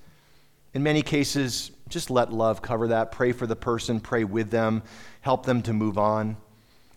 [0.73, 3.11] in many cases, just let love cover that.
[3.11, 4.83] Pray for the person, pray with them,
[5.21, 6.37] help them to move on.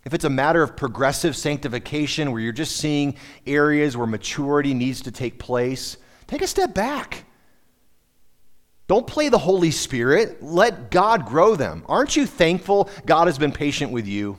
[0.04, 5.02] If it's a matter of progressive sanctification where you're just seeing areas where maturity needs
[5.02, 7.24] to take place, take a step back.
[8.88, 10.42] Don't play the Holy Spirit.
[10.42, 11.84] Let God grow them.
[11.86, 14.38] Aren't you thankful God has been patient with you?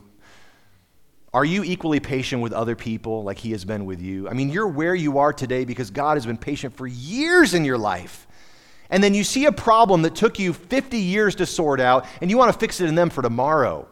[1.34, 4.30] Are you equally patient with other people like He has been with you?
[4.30, 7.65] I mean, you're where you are today because God has been patient for years in
[7.65, 8.28] your life.
[8.93, 12.29] And then you see a problem that took you 50 years to sort out, and
[12.29, 13.88] you want to fix it in them for tomorrow.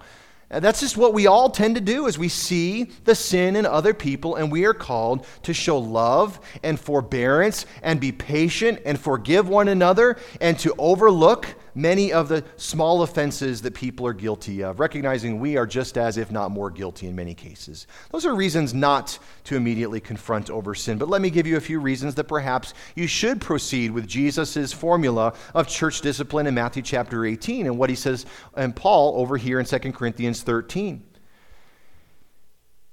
[0.51, 3.65] Uh, that's just what we all tend to do as we see the sin in
[3.65, 8.99] other people, and we are called to show love and forbearance and be patient and
[8.99, 14.63] forgive one another and to overlook many of the small offenses that people are guilty
[14.63, 17.87] of, recognizing we are just as, if not more, guilty in many cases.
[18.11, 20.97] Those are reasons not to immediately confront over sin.
[20.97, 24.73] But let me give you a few reasons that perhaps you should proceed with Jesus'
[24.73, 29.37] formula of church discipline in Matthew chapter 18 and what he says and Paul over
[29.37, 31.03] here in 2 Corinthians 13.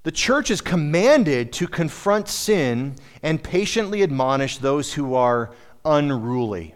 [0.05, 5.53] The church is commanded to confront sin and patiently admonish those who are
[5.85, 6.75] unruly.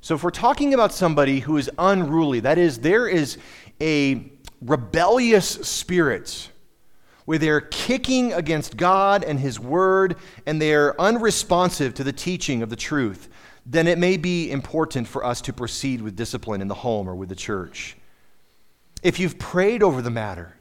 [0.00, 3.38] So, if we're talking about somebody who is unruly, that is, there is
[3.80, 4.30] a
[4.60, 6.50] rebellious spirit
[7.24, 12.70] where they're kicking against God and His Word and they're unresponsive to the teaching of
[12.70, 13.28] the truth,
[13.66, 17.14] then it may be important for us to proceed with discipline in the home or
[17.14, 17.96] with the church.
[19.02, 20.54] If you've prayed over the matter,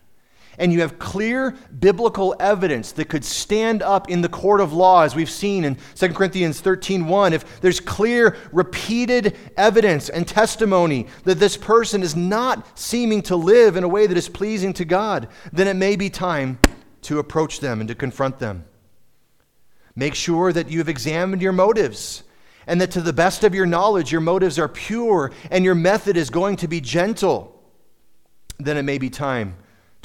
[0.57, 5.03] and you have clear biblical evidence that could stand up in the court of law,
[5.03, 11.39] as we've seen in 2 Corinthians 13:1, if there's clear, repeated evidence and testimony that
[11.39, 15.27] this person is not seeming to live in a way that is pleasing to God,
[15.53, 16.57] then it may be time
[17.03, 18.65] to approach them and to confront them.
[19.95, 22.23] Make sure that you have examined your motives
[22.65, 26.17] and that to the best of your knowledge, your motives are pure and your method
[26.17, 27.53] is going to be gentle.
[28.59, 29.55] Then it may be time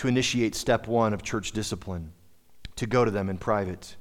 [0.02, 2.12] to initiate step one of church discipline,
[2.74, 3.94] to go to them in private.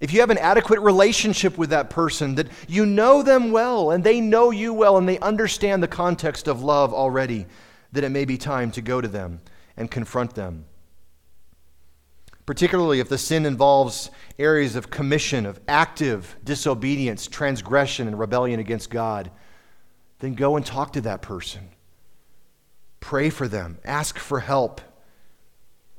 [0.00, 4.02] If you have an adequate relationship with that person, that you know them well and
[4.02, 7.44] they know you well and they understand the context of love already,
[7.92, 9.42] then it may be time to go to them
[9.76, 10.64] and confront them.
[12.46, 18.88] Particularly if the sin involves areas of commission, of active disobedience, transgression, and rebellion against
[18.88, 19.30] God,
[20.20, 21.68] then go and talk to that person.
[23.04, 23.76] Pray for them.
[23.84, 24.80] Ask for help.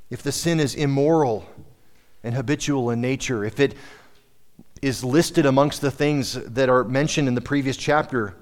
[0.09, 1.47] If the sin is immoral
[2.23, 3.75] and habitual in nature, if it
[4.81, 8.35] is listed amongst the things that are mentioned in the previous chapter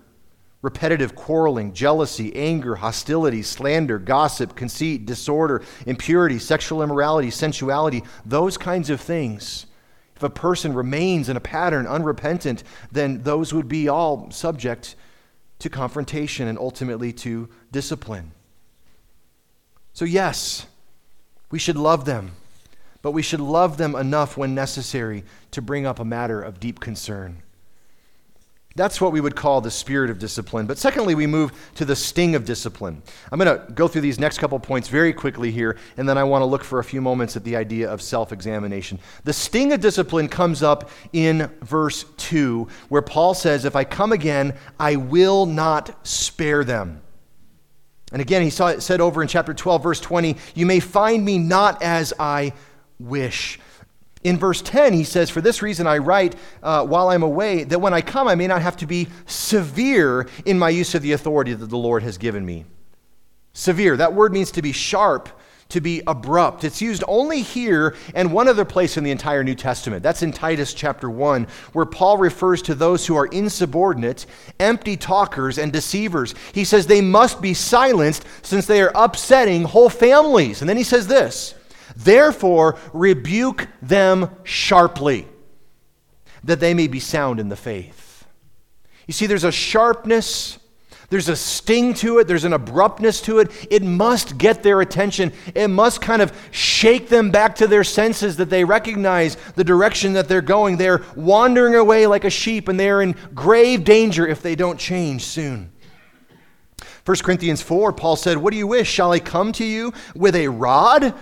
[0.61, 8.89] repetitive quarreling, jealousy, anger, hostility, slander, gossip, conceit, disorder, impurity, sexual immorality, sensuality, those kinds
[8.89, 9.65] of things.
[10.15, 14.95] If a person remains in a pattern unrepentant, then those would be all subject
[15.59, 18.31] to confrontation and ultimately to discipline.
[19.93, 20.65] So, yes,
[21.51, 22.31] we should love them,
[23.03, 26.79] but we should love them enough when necessary to bring up a matter of deep
[26.79, 27.43] concern.
[28.75, 30.65] That's what we would call the spirit of discipline.
[30.65, 33.03] But secondly, we move to the sting of discipline.
[33.31, 36.23] I'm going to go through these next couple points very quickly here, and then I
[36.23, 38.97] want to look for a few moments at the idea of self examination.
[39.25, 44.11] The sting of discipline comes up in verse 2, where Paul says, If I come
[44.11, 47.02] again, I will not spare them.
[48.13, 51.25] And again, he saw it said over in chapter 12, verse 20, You may find
[51.25, 52.53] me not as I
[52.99, 53.59] wish.
[54.23, 57.79] In verse 10, he says, For this reason I write uh, while I'm away, that
[57.79, 61.11] when I come, I may not have to be severe in my use of the
[61.11, 62.65] authority that the Lord has given me.
[63.51, 65.27] Severe, that word means to be sharp,
[65.69, 66.63] to be abrupt.
[66.63, 70.03] It's used only here and one other place in the entire New Testament.
[70.03, 74.25] That's in Titus chapter 1, where Paul refers to those who are insubordinate,
[74.59, 76.35] empty talkers, and deceivers.
[76.53, 80.61] He says they must be silenced since they are upsetting whole families.
[80.61, 81.55] And then he says this.
[81.95, 85.27] Therefore, rebuke them sharply,
[86.43, 88.25] that they may be sound in the faith.
[89.05, 90.57] You see, there's a sharpness,
[91.13, 93.51] there's a sting to it, there's an abruptness to it.
[93.69, 95.31] It must get their attention.
[95.53, 100.13] It must kind of shake them back to their senses that they recognize the direction
[100.13, 100.77] that they're going.
[100.77, 105.23] They're wandering away like a sheep, and they're in grave danger if they don't change
[105.23, 105.71] soon.
[107.05, 108.89] 1 Corinthians 4, Paul said, What do you wish?
[108.89, 111.13] Shall I come to you with a rod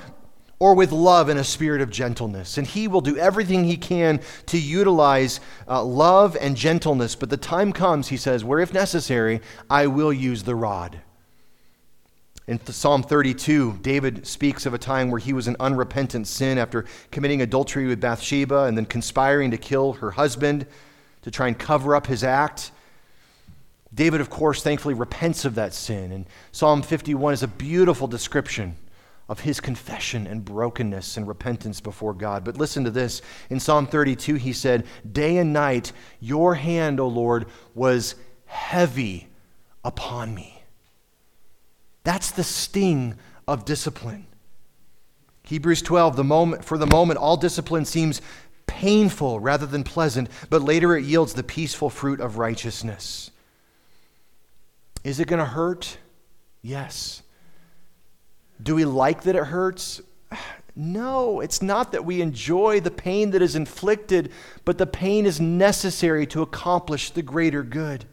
[0.61, 2.59] or with love and a spirit of gentleness.
[2.59, 7.15] And he will do everything he can to utilize uh, love and gentleness.
[7.15, 9.41] But the time comes, he says, where if necessary,
[9.71, 11.01] I will use the rod.
[12.47, 16.85] In Psalm 32, David speaks of a time where he was in unrepentant sin after
[17.09, 20.67] committing adultery with Bathsheba and then conspiring to kill her husband
[21.23, 22.71] to try and cover up his act.
[23.91, 26.11] David, of course, thankfully repents of that sin.
[26.11, 28.75] And Psalm 51 is a beautiful description
[29.31, 32.43] of his confession and brokenness and repentance before God.
[32.43, 33.21] But listen to this.
[33.49, 38.15] In Psalm 32, he said, Day and night, your hand, O Lord, was
[38.45, 39.29] heavy
[39.85, 40.61] upon me.
[42.03, 43.15] That's the sting
[43.47, 44.27] of discipline.
[45.43, 48.21] Hebrews 12, the moment, for the moment, all discipline seems
[48.67, 53.31] painful rather than pleasant, but later it yields the peaceful fruit of righteousness.
[55.05, 55.99] Is it going to hurt?
[56.61, 57.23] Yes.
[58.61, 60.01] Do we like that it hurts?
[60.73, 64.31] No, it's not that we enjoy the pain that is inflicted,
[64.63, 68.05] but the pain is necessary to accomplish the greater good.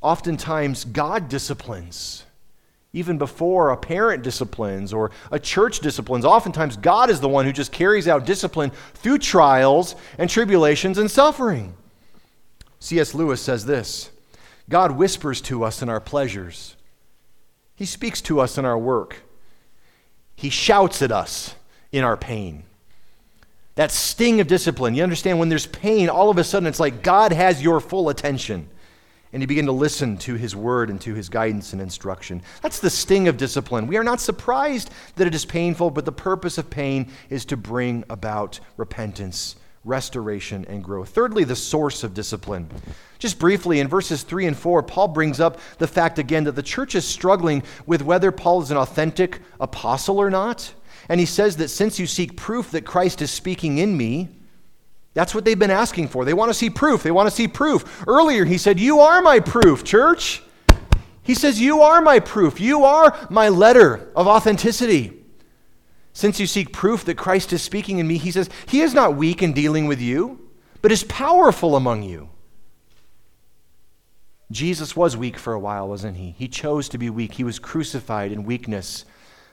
[0.00, 2.24] Oftentimes, God disciplines.
[2.94, 7.52] Even before a parent disciplines or a church disciplines, oftentimes God is the one who
[7.52, 11.74] just carries out discipline through trials and tribulations and suffering.
[12.78, 13.14] C.S.
[13.14, 14.10] Lewis says this
[14.68, 16.76] God whispers to us in our pleasures,
[17.74, 19.22] He speaks to us in our work.
[20.36, 21.54] He shouts at us
[21.92, 22.64] in our pain.
[23.74, 24.94] That sting of discipline.
[24.94, 28.08] You understand, when there's pain, all of a sudden it's like God has your full
[28.08, 28.68] attention.
[29.32, 32.40] And you begin to listen to his word and to his guidance and instruction.
[32.62, 33.88] That's the sting of discipline.
[33.88, 37.56] We are not surprised that it is painful, but the purpose of pain is to
[37.56, 41.10] bring about repentance restoration, and growth.
[41.10, 42.68] Thirdly, the source of discipline.
[43.18, 46.62] Just briefly, in verses 3 and 4, Paul brings up the fact again that the
[46.62, 50.72] church is struggling with whether Paul is an authentic apostle or not.
[51.08, 54.30] And he says that since you seek proof that Christ is speaking in me,
[55.12, 56.24] that's what they've been asking for.
[56.24, 57.02] They want to see proof.
[57.02, 58.04] They want to see proof.
[58.08, 60.42] Earlier, he said, You are my proof, church.
[61.22, 62.58] He says, You are my proof.
[62.58, 65.23] You are my letter of authenticity.
[66.14, 69.16] Since you seek proof that Christ is speaking in me, he says, He is not
[69.16, 70.48] weak in dealing with you,
[70.80, 72.30] but is powerful among you.
[74.50, 76.30] Jesus was weak for a while, wasn't he?
[76.38, 77.34] He chose to be weak.
[77.34, 79.04] He was crucified in weakness,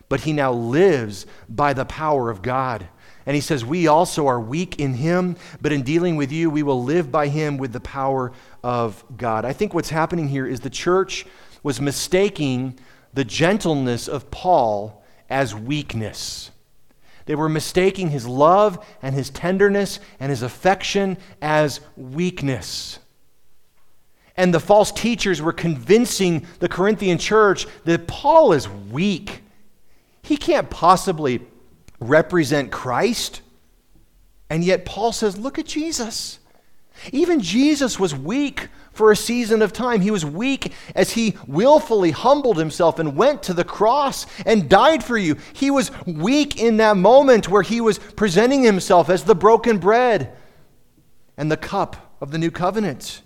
[0.08, 2.88] but he now lives by the power of God.
[3.26, 6.62] And he says, We also are weak in him, but in dealing with you, we
[6.62, 8.34] will live by him with the power
[8.64, 9.46] of God.
[9.46, 11.26] I think what's happening here is the church
[11.64, 12.78] was mistaking
[13.16, 15.01] the gentleness of Paul
[15.32, 16.52] as weakness.
[17.26, 23.00] They were mistaking his love and his tenderness and his affection as weakness.
[24.36, 29.44] And the false teachers were convincing the Corinthian church that Paul is weak.
[30.24, 31.42] He can't possibly
[32.00, 33.42] represent Christ.
[34.50, 36.40] And yet Paul says, Look at Jesus.
[37.12, 40.02] Even Jesus was weak for a season of time.
[40.02, 45.04] He was weak as he willfully humbled himself and went to the cross and died
[45.04, 45.38] for you.
[45.54, 50.36] He was weak in that moment where he was presenting himself as the broken bread
[51.38, 53.22] and the cup of the new covenant.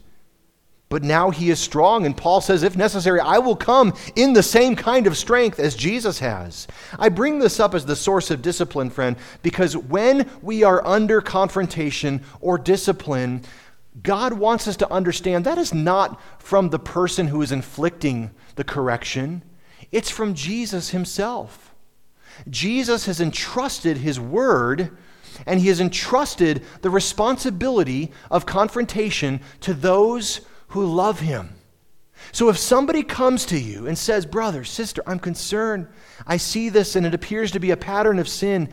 [0.89, 2.05] but now he is strong.
[2.05, 5.75] And Paul says, if necessary, I will come in the same kind of strength as
[5.75, 6.67] Jesus has.
[6.97, 11.21] I bring this up as the source of discipline, friend, because when we are under
[11.21, 13.41] confrontation or discipline,
[14.03, 18.63] God wants us to understand that is not from the person who is inflicting the
[18.63, 19.43] correction,
[19.91, 21.73] it's from Jesus himself.
[22.49, 24.97] Jesus has entrusted his word
[25.45, 31.55] and he has entrusted the responsibility of confrontation to those who love him.
[32.31, 35.87] So if somebody comes to you and says, Brother, sister, I'm concerned,
[36.25, 38.69] I see this and it appears to be a pattern of sin,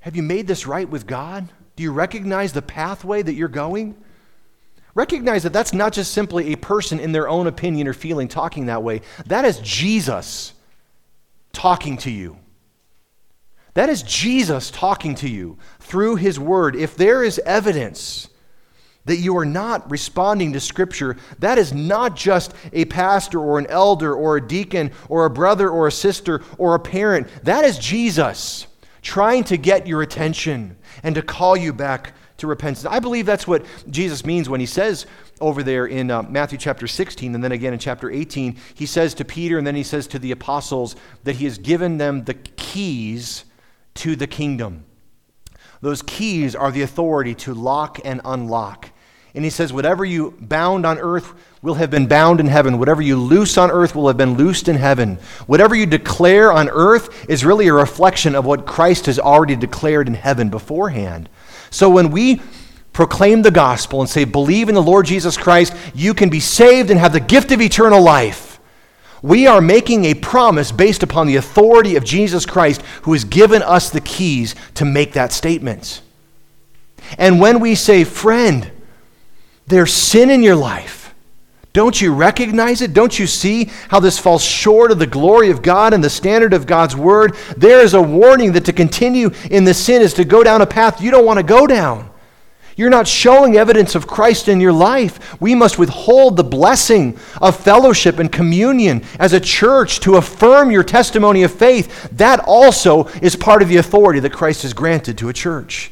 [0.00, 1.48] have you made this right with God?
[1.76, 3.96] Do you recognize the pathway that you're going?
[4.94, 8.66] Recognize that that's not just simply a person in their own opinion or feeling talking
[8.66, 9.00] that way.
[9.26, 10.52] That is Jesus
[11.52, 12.38] talking to you.
[13.74, 16.76] That is Jesus talking to you through his word.
[16.76, 18.28] If there is evidence
[19.06, 23.66] that you are not responding to Scripture, that is not just a pastor or an
[23.68, 27.28] elder or a deacon or a brother or a sister or a parent.
[27.44, 28.66] That is Jesus
[29.00, 32.86] trying to get your attention and to call you back to repentance.
[32.86, 35.06] I believe that's what Jesus means when he says
[35.40, 39.14] over there in uh, Matthew chapter 16 and then again in chapter 18, he says
[39.14, 42.34] to Peter and then he says to the apostles that he has given them the
[42.34, 43.44] keys
[43.94, 44.84] to the kingdom.
[45.80, 48.90] Those keys are the authority to lock and unlock.
[49.34, 52.78] And he says, Whatever you bound on earth will have been bound in heaven.
[52.78, 55.16] Whatever you loose on earth will have been loosed in heaven.
[55.46, 60.08] Whatever you declare on earth is really a reflection of what Christ has already declared
[60.08, 61.28] in heaven beforehand.
[61.70, 62.42] So when we
[62.92, 66.90] proclaim the gospel and say, Believe in the Lord Jesus Christ, you can be saved
[66.90, 68.52] and have the gift of eternal life.
[69.22, 73.62] We are making a promise based upon the authority of Jesus Christ, who has given
[73.62, 76.02] us the keys to make that statement.
[77.18, 78.70] And when we say, friend,
[79.72, 81.02] there's sin in your life,
[81.72, 82.92] don't you recognize it?
[82.92, 86.52] Don't you see how this falls short of the glory of God and the standard
[86.52, 87.34] of God's word?
[87.56, 90.66] There is a warning that to continue in the sin is to go down a
[90.66, 92.10] path you don't want to go down.
[92.76, 95.40] You're not showing evidence of Christ in your life.
[95.40, 100.84] We must withhold the blessing of fellowship and communion as a church to affirm your
[100.84, 102.08] testimony of faith.
[102.12, 105.90] That also is part of the authority that Christ has granted to a church.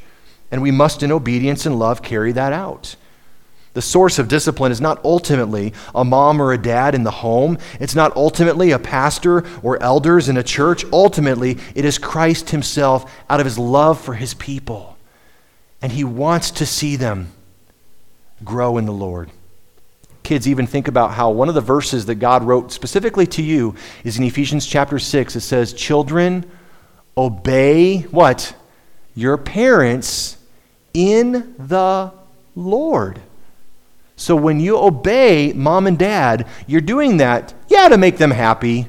[0.51, 2.97] And we must, in obedience and love, carry that out.
[3.73, 7.59] The source of discipline is not ultimately a mom or a dad in the home.
[7.79, 10.85] It's not ultimately a pastor or elders in a church.
[10.93, 14.91] Ultimately, it is Christ Himself out of His love for His people
[15.83, 17.33] and He wants to see them
[18.45, 19.31] grow in the Lord.
[20.23, 23.75] Kids, even think about how one of the verses that God wrote specifically to you
[24.05, 25.37] is in Ephesians chapter 6.
[25.37, 26.49] It says, Children,
[27.17, 28.55] obey what?
[29.15, 30.37] Your parents
[30.95, 32.13] in the
[32.55, 33.21] Lord.
[34.21, 38.87] So when you obey mom and dad, you're doing that, yeah, to make them happy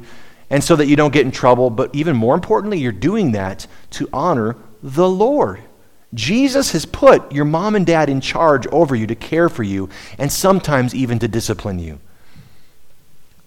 [0.50, 3.66] and so that you don't get in trouble, but even more importantly, you're doing that
[3.92, 5.62] to honor the Lord.
[6.14, 9.88] Jesus has put your mom and dad in charge over you to care for you
[10.18, 12.02] and sometimes even to discipline you.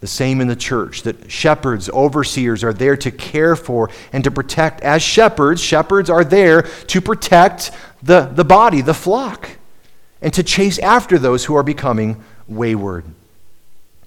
[0.00, 4.30] The same in the church, that shepherds, overseers are there to care for and to
[4.30, 4.80] protect.
[4.80, 7.72] As shepherds, shepherds are there to protect
[8.02, 9.50] the, the body, the flock,
[10.24, 13.04] and to chase after those who are becoming wayward.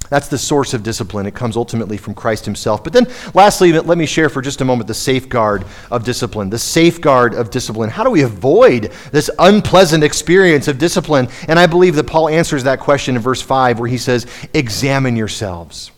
[0.09, 1.26] That's the source of discipline.
[1.26, 2.84] It comes ultimately from Christ himself.
[2.84, 6.49] But then, lastly, let me share for just a moment the safeguard of discipline.
[6.49, 7.89] The safeguard of discipline.
[7.89, 11.28] How do we avoid this unpleasant experience of discipline?
[11.47, 15.18] And I believe that Paul answers that question in verse 5, where he says, Examine
[15.18, 15.91] yourselves.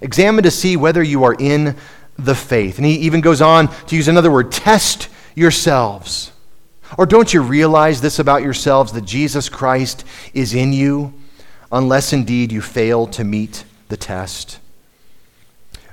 [0.00, 1.76] Examine to see whether you are in
[2.18, 2.76] the faith.
[2.76, 6.32] And he even goes on to use another word test yourselves.
[6.98, 11.14] Or don't you realize this about yourselves that Jesus Christ is in you?
[11.72, 14.58] unless indeed you fail to meet the test.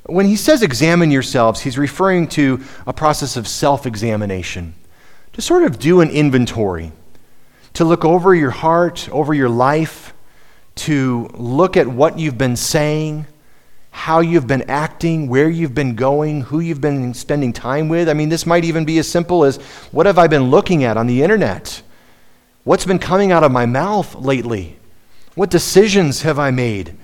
[0.06, 4.76] When he says examine yourselves, he's referring to a process of self examination,
[5.34, 6.92] to sort of do an inventory,
[7.74, 10.14] to look over your heart, over your life,
[10.76, 13.26] to look at what you've been saying,
[13.92, 18.08] how you've been acting, where you've been going, who you've been spending time with.
[18.10, 19.58] I mean, this might even be as simple as
[19.92, 21.82] what have I been looking at on the internet?
[22.64, 24.78] What's been coming out of my mouth lately?
[25.36, 26.96] What decisions have I made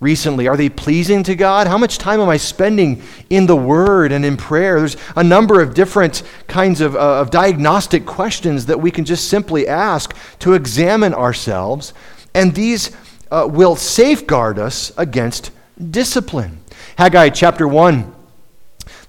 [0.00, 0.48] recently?
[0.48, 1.66] Are they pleasing to God?
[1.66, 4.78] How much time am I spending in the Word and in prayer?
[4.78, 9.28] There's a number of different kinds of, uh, of diagnostic questions that we can just
[9.28, 11.92] simply ask to examine ourselves,
[12.34, 12.96] and these
[13.30, 15.50] uh, will safeguard us against
[15.90, 16.60] discipline.
[16.96, 18.12] Haggai chapter 1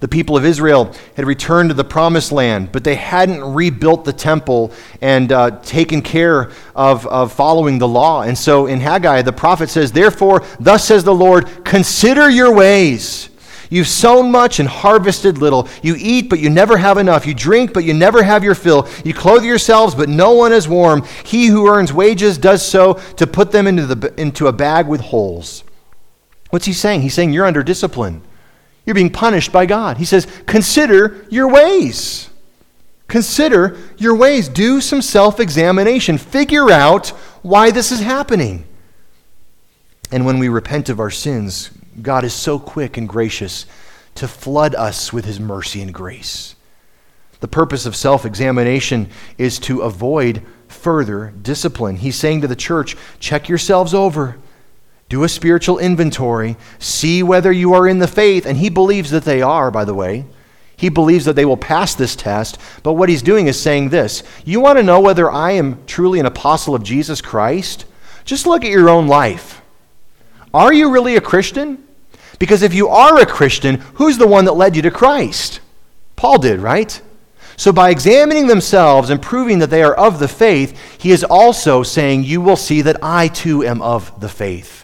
[0.00, 4.12] The people of Israel had returned to the promised land, but they hadn't rebuilt the
[4.12, 8.22] temple and uh, taken care of, of following the law.
[8.22, 13.28] And so in Haggai, the prophet says, Therefore, thus says the Lord, consider your ways.
[13.72, 15.66] You've sown much and harvested little.
[15.82, 17.26] You eat, but you never have enough.
[17.26, 18.86] You drink, but you never have your fill.
[19.02, 21.04] You clothe yourselves, but no one is warm.
[21.24, 25.00] He who earns wages does so to put them into, the, into a bag with
[25.00, 25.64] holes.
[26.52, 27.00] What's he saying?
[27.00, 28.20] He's saying you're under discipline.
[28.84, 29.96] You're being punished by God.
[29.96, 32.28] He says, consider your ways.
[33.08, 34.50] Consider your ways.
[34.50, 36.18] Do some self examination.
[36.18, 37.08] Figure out
[37.40, 38.66] why this is happening.
[40.10, 41.70] And when we repent of our sins,
[42.02, 43.64] God is so quick and gracious
[44.16, 46.54] to flood us with his mercy and grace.
[47.40, 51.96] The purpose of self examination is to avoid further discipline.
[51.96, 54.36] He's saying to the church, check yourselves over,
[55.12, 58.46] do a spiritual inventory, see whether you are in the faith.
[58.46, 60.24] And he believes that they are, by the way.
[60.74, 62.58] He believes that they will pass this test.
[62.82, 66.18] But what he's doing is saying this You want to know whether I am truly
[66.18, 67.84] an apostle of Jesus Christ?
[68.24, 69.60] Just look at your own life.
[70.54, 71.86] Are you really a Christian?
[72.38, 75.60] Because if you are a Christian, who's the one that led you to Christ?
[76.16, 76.98] Paul did, right?
[77.58, 81.82] So, by examining themselves and proving that they are of the faith, he is also
[81.82, 84.81] saying, You will see that I too am of the faith.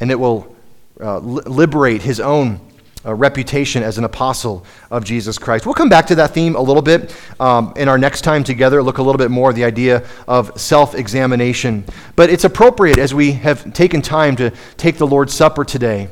[0.00, 0.54] And it will
[1.00, 2.60] uh, liberate his own
[3.04, 5.64] uh, reputation as an apostle of Jesus Christ.
[5.64, 8.82] We'll come back to that theme a little bit um, in our next time together,
[8.82, 11.84] look a little bit more at the idea of self examination.
[12.16, 16.08] But it's appropriate as we have taken time to take the Lord's Supper today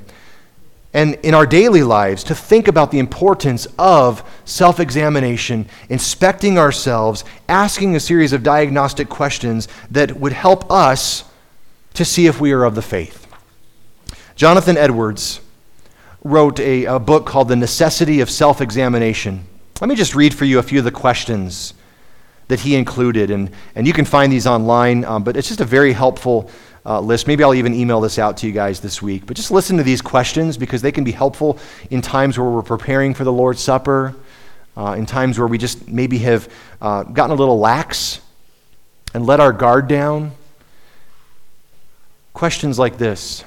[0.94, 7.24] and in our daily lives to think about the importance of self examination, inspecting ourselves,
[7.48, 11.24] asking a series of diagnostic questions that would help us
[11.94, 13.23] to see if we are of the faith.
[14.36, 15.40] Jonathan Edwards
[16.24, 19.46] wrote a, a book called The Necessity of Self Examination.
[19.80, 21.74] Let me just read for you a few of the questions
[22.48, 25.64] that he included, and, and you can find these online, um, but it's just a
[25.64, 26.50] very helpful
[26.84, 27.28] uh, list.
[27.28, 29.24] Maybe I'll even email this out to you guys this week.
[29.24, 31.58] But just listen to these questions because they can be helpful
[31.90, 34.16] in times where we're preparing for the Lord's Supper,
[34.76, 38.20] uh, in times where we just maybe have uh, gotten a little lax
[39.14, 40.32] and let our guard down.
[42.32, 43.44] Questions like this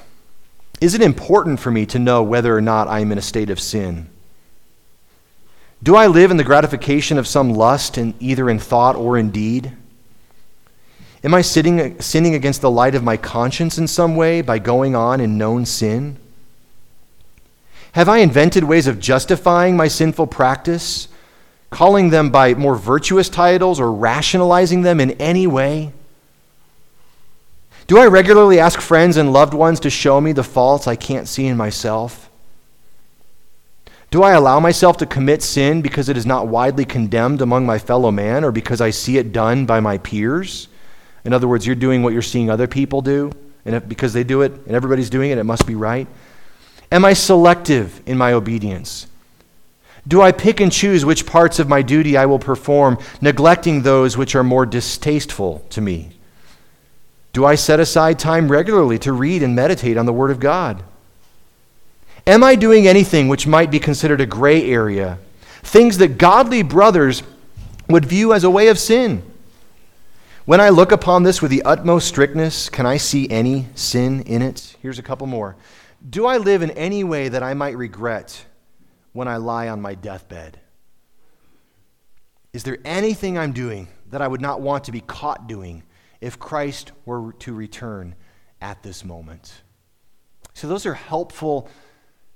[0.80, 3.50] is it important for me to know whether or not I am in a state
[3.50, 4.08] of sin?
[5.82, 9.30] Do I live in the gratification of some lust, in, either in thought or in
[9.30, 9.72] deed?
[11.24, 14.94] Am I sitting, sinning against the light of my conscience in some way by going
[14.94, 16.16] on in known sin?
[17.92, 21.08] Have I invented ways of justifying my sinful practice,
[21.70, 25.92] calling them by more virtuous titles or rationalizing them in any way?
[27.88, 31.26] Do I regularly ask friends and loved ones to show me the faults I can't
[31.26, 32.28] see in myself?
[34.10, 37.78] Do I allow myself to commit sin because it is not widely condemned among my
[37.78, 40.68] fellow man or because I see it done by my peers?
[41.24, 43.32] In other words, you're doing what you're seeing other people do,
[43.64, 46.06] and if, because they do it and everybody's doing it, it must be right.
[46.92, 49.06] Am I selective in my obedience?
[50.06, 54.18] Do I pick and choose which parts of my duty I will perform, neglecting those
[54.18, 56.17] which are more distasteful to me?
[57.32, 60.82] Do I set aside time regularly to read and meditate on the Word of God?
[62.26, 65.18] Am I doing anything which might be considered a gray area?
[65.62, 67.22] Things that godly brothers
[67.88, 69.22] would view as a way of sin?
[70.44, 74.40] When I look upon this with the utmost strictness, can I see any sin in
[74.40, 74.76] it?
[74.80, 75.56] Here's a couple more.
[76.08, 78.44] Do I live in any way that I might regret
[79.12, 80.58] when I lie on my deathbed?
[82.52, 85.82] Is there anything I'm doing that I would not want to be caught doing
[86.20, 88.14] if Christ were to return
[88.60, 89.62] at this moment?
[90.54, 91.68] So, those are helpful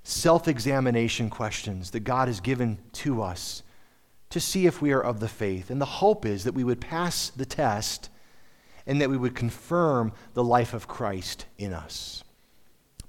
[0.04, 3.62] self examination questions that God has given to us
[4.30, 5.70] to see if we are of the faith.
[5.70, 8.08] And the hope is that we would pass the test
[8.86, 12.24] and that we would confirm the life of Christ in us.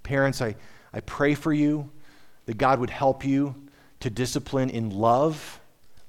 [0.03, 0.55] Parents, I,
[0.93, 1.89] I pray for you
[2.45, 3.55] that God would help you
[4.01, 5.61] to discipline in love,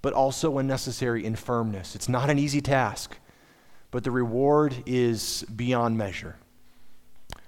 [0.02, 1.94] but also, when necessary, in firmness.
[1.94, 3.16] It's not an easy task
[3.94, 6.34] but the reward is beyond measure.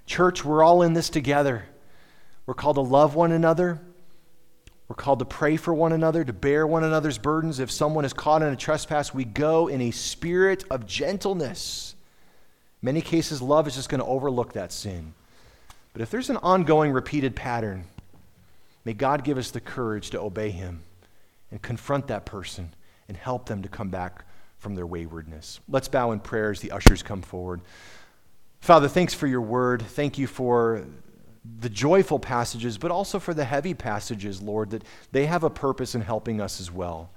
[0.05, 1.65] Church, we're all in this together.
[2.45, 3.81] We're called to love one another.
[4.87, 7.59] We're called to pray for one another, to bear one another's burdens.
[7.59, 11.95] If someone is caught in a trespass, we go in a spirit of gentleness.
[12.81, 15.15] In many cases, love is just going to overlook that sin.
[15.91, 17.87] But if there's an ongoing, repeated pattern,
[18.85, 20.83] may God give us the courage to obey Him
[21.51, 22.73] and confront that person
[23.09, 24.23] and help them to come back
[24.57, 25.59] from their waywardness.
[25.69, 27.61] Let's bow in prayer as the ushers come forward.
[28.59, 29.81] Father, thanks for your word.
[29.81, 30.85] Thank you for
[31.59, 35.95] the joyful passages, but also for the heavy passages, Lord, that they have a purpose
[35.95, 37.11] in helping us as well.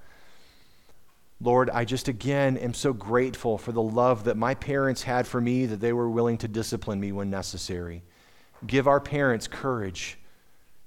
[1.41, 5.41] Lord, I just again am so grateful for the love that my parents had for
[5.41, 8.03] me, that they were willing to discipline me when necessary.
[8.67, 10.19] Give our parents courage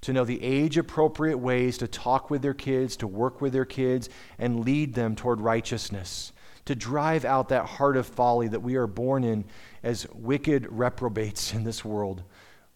[0.01, 3.65] to know the age appropriate ways to talk with their kids, to work with their
[3.65, 6.32] kids, and lead them toward righteousness,
[6.65, 9.45] to drive out that heart of folly that we are born in
[9.83, 12.23] as wicked reprobates in this world.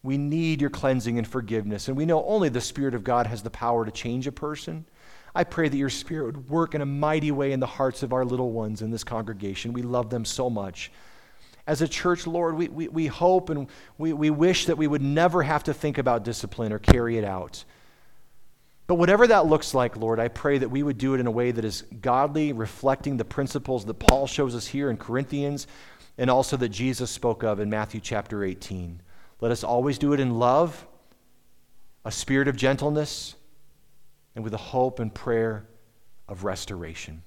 [0.04, 3.44] We need your cleansing and forgiveness, and we know only the Spirit of God has
[3.44, 4.86] the power to change a person.
[5.34, 8.14] I pray that your Spirit would work in a mighty way in the hearts of
[8.14, 9.74] our little ones in this congregation.
[9.74, 10.92] We love them so much.
[11.66, 13.68] As a church, Lord, we, we, we hope and
[13.98, 17.26] we, we wish that we would never have to think about discipline or carry it
[17.26, 17.66] out.
[18.88, 21.32] But whatever that looks like, Lord, I pray that we would do it in a
[21.32, 25.68] way that is godly, reflecting the principles that Paul shows us here in Corinthians
[26.18, 29.02] and also that Jesus spoke of in Matthew chapter 18.
[29.42, 30.88] Let us always do it in love,
[32.06, 33.36] a spirit of gentleness,
[34.36, 35.68] and with a hope and prayer
[36.30, 37.24] of restoration.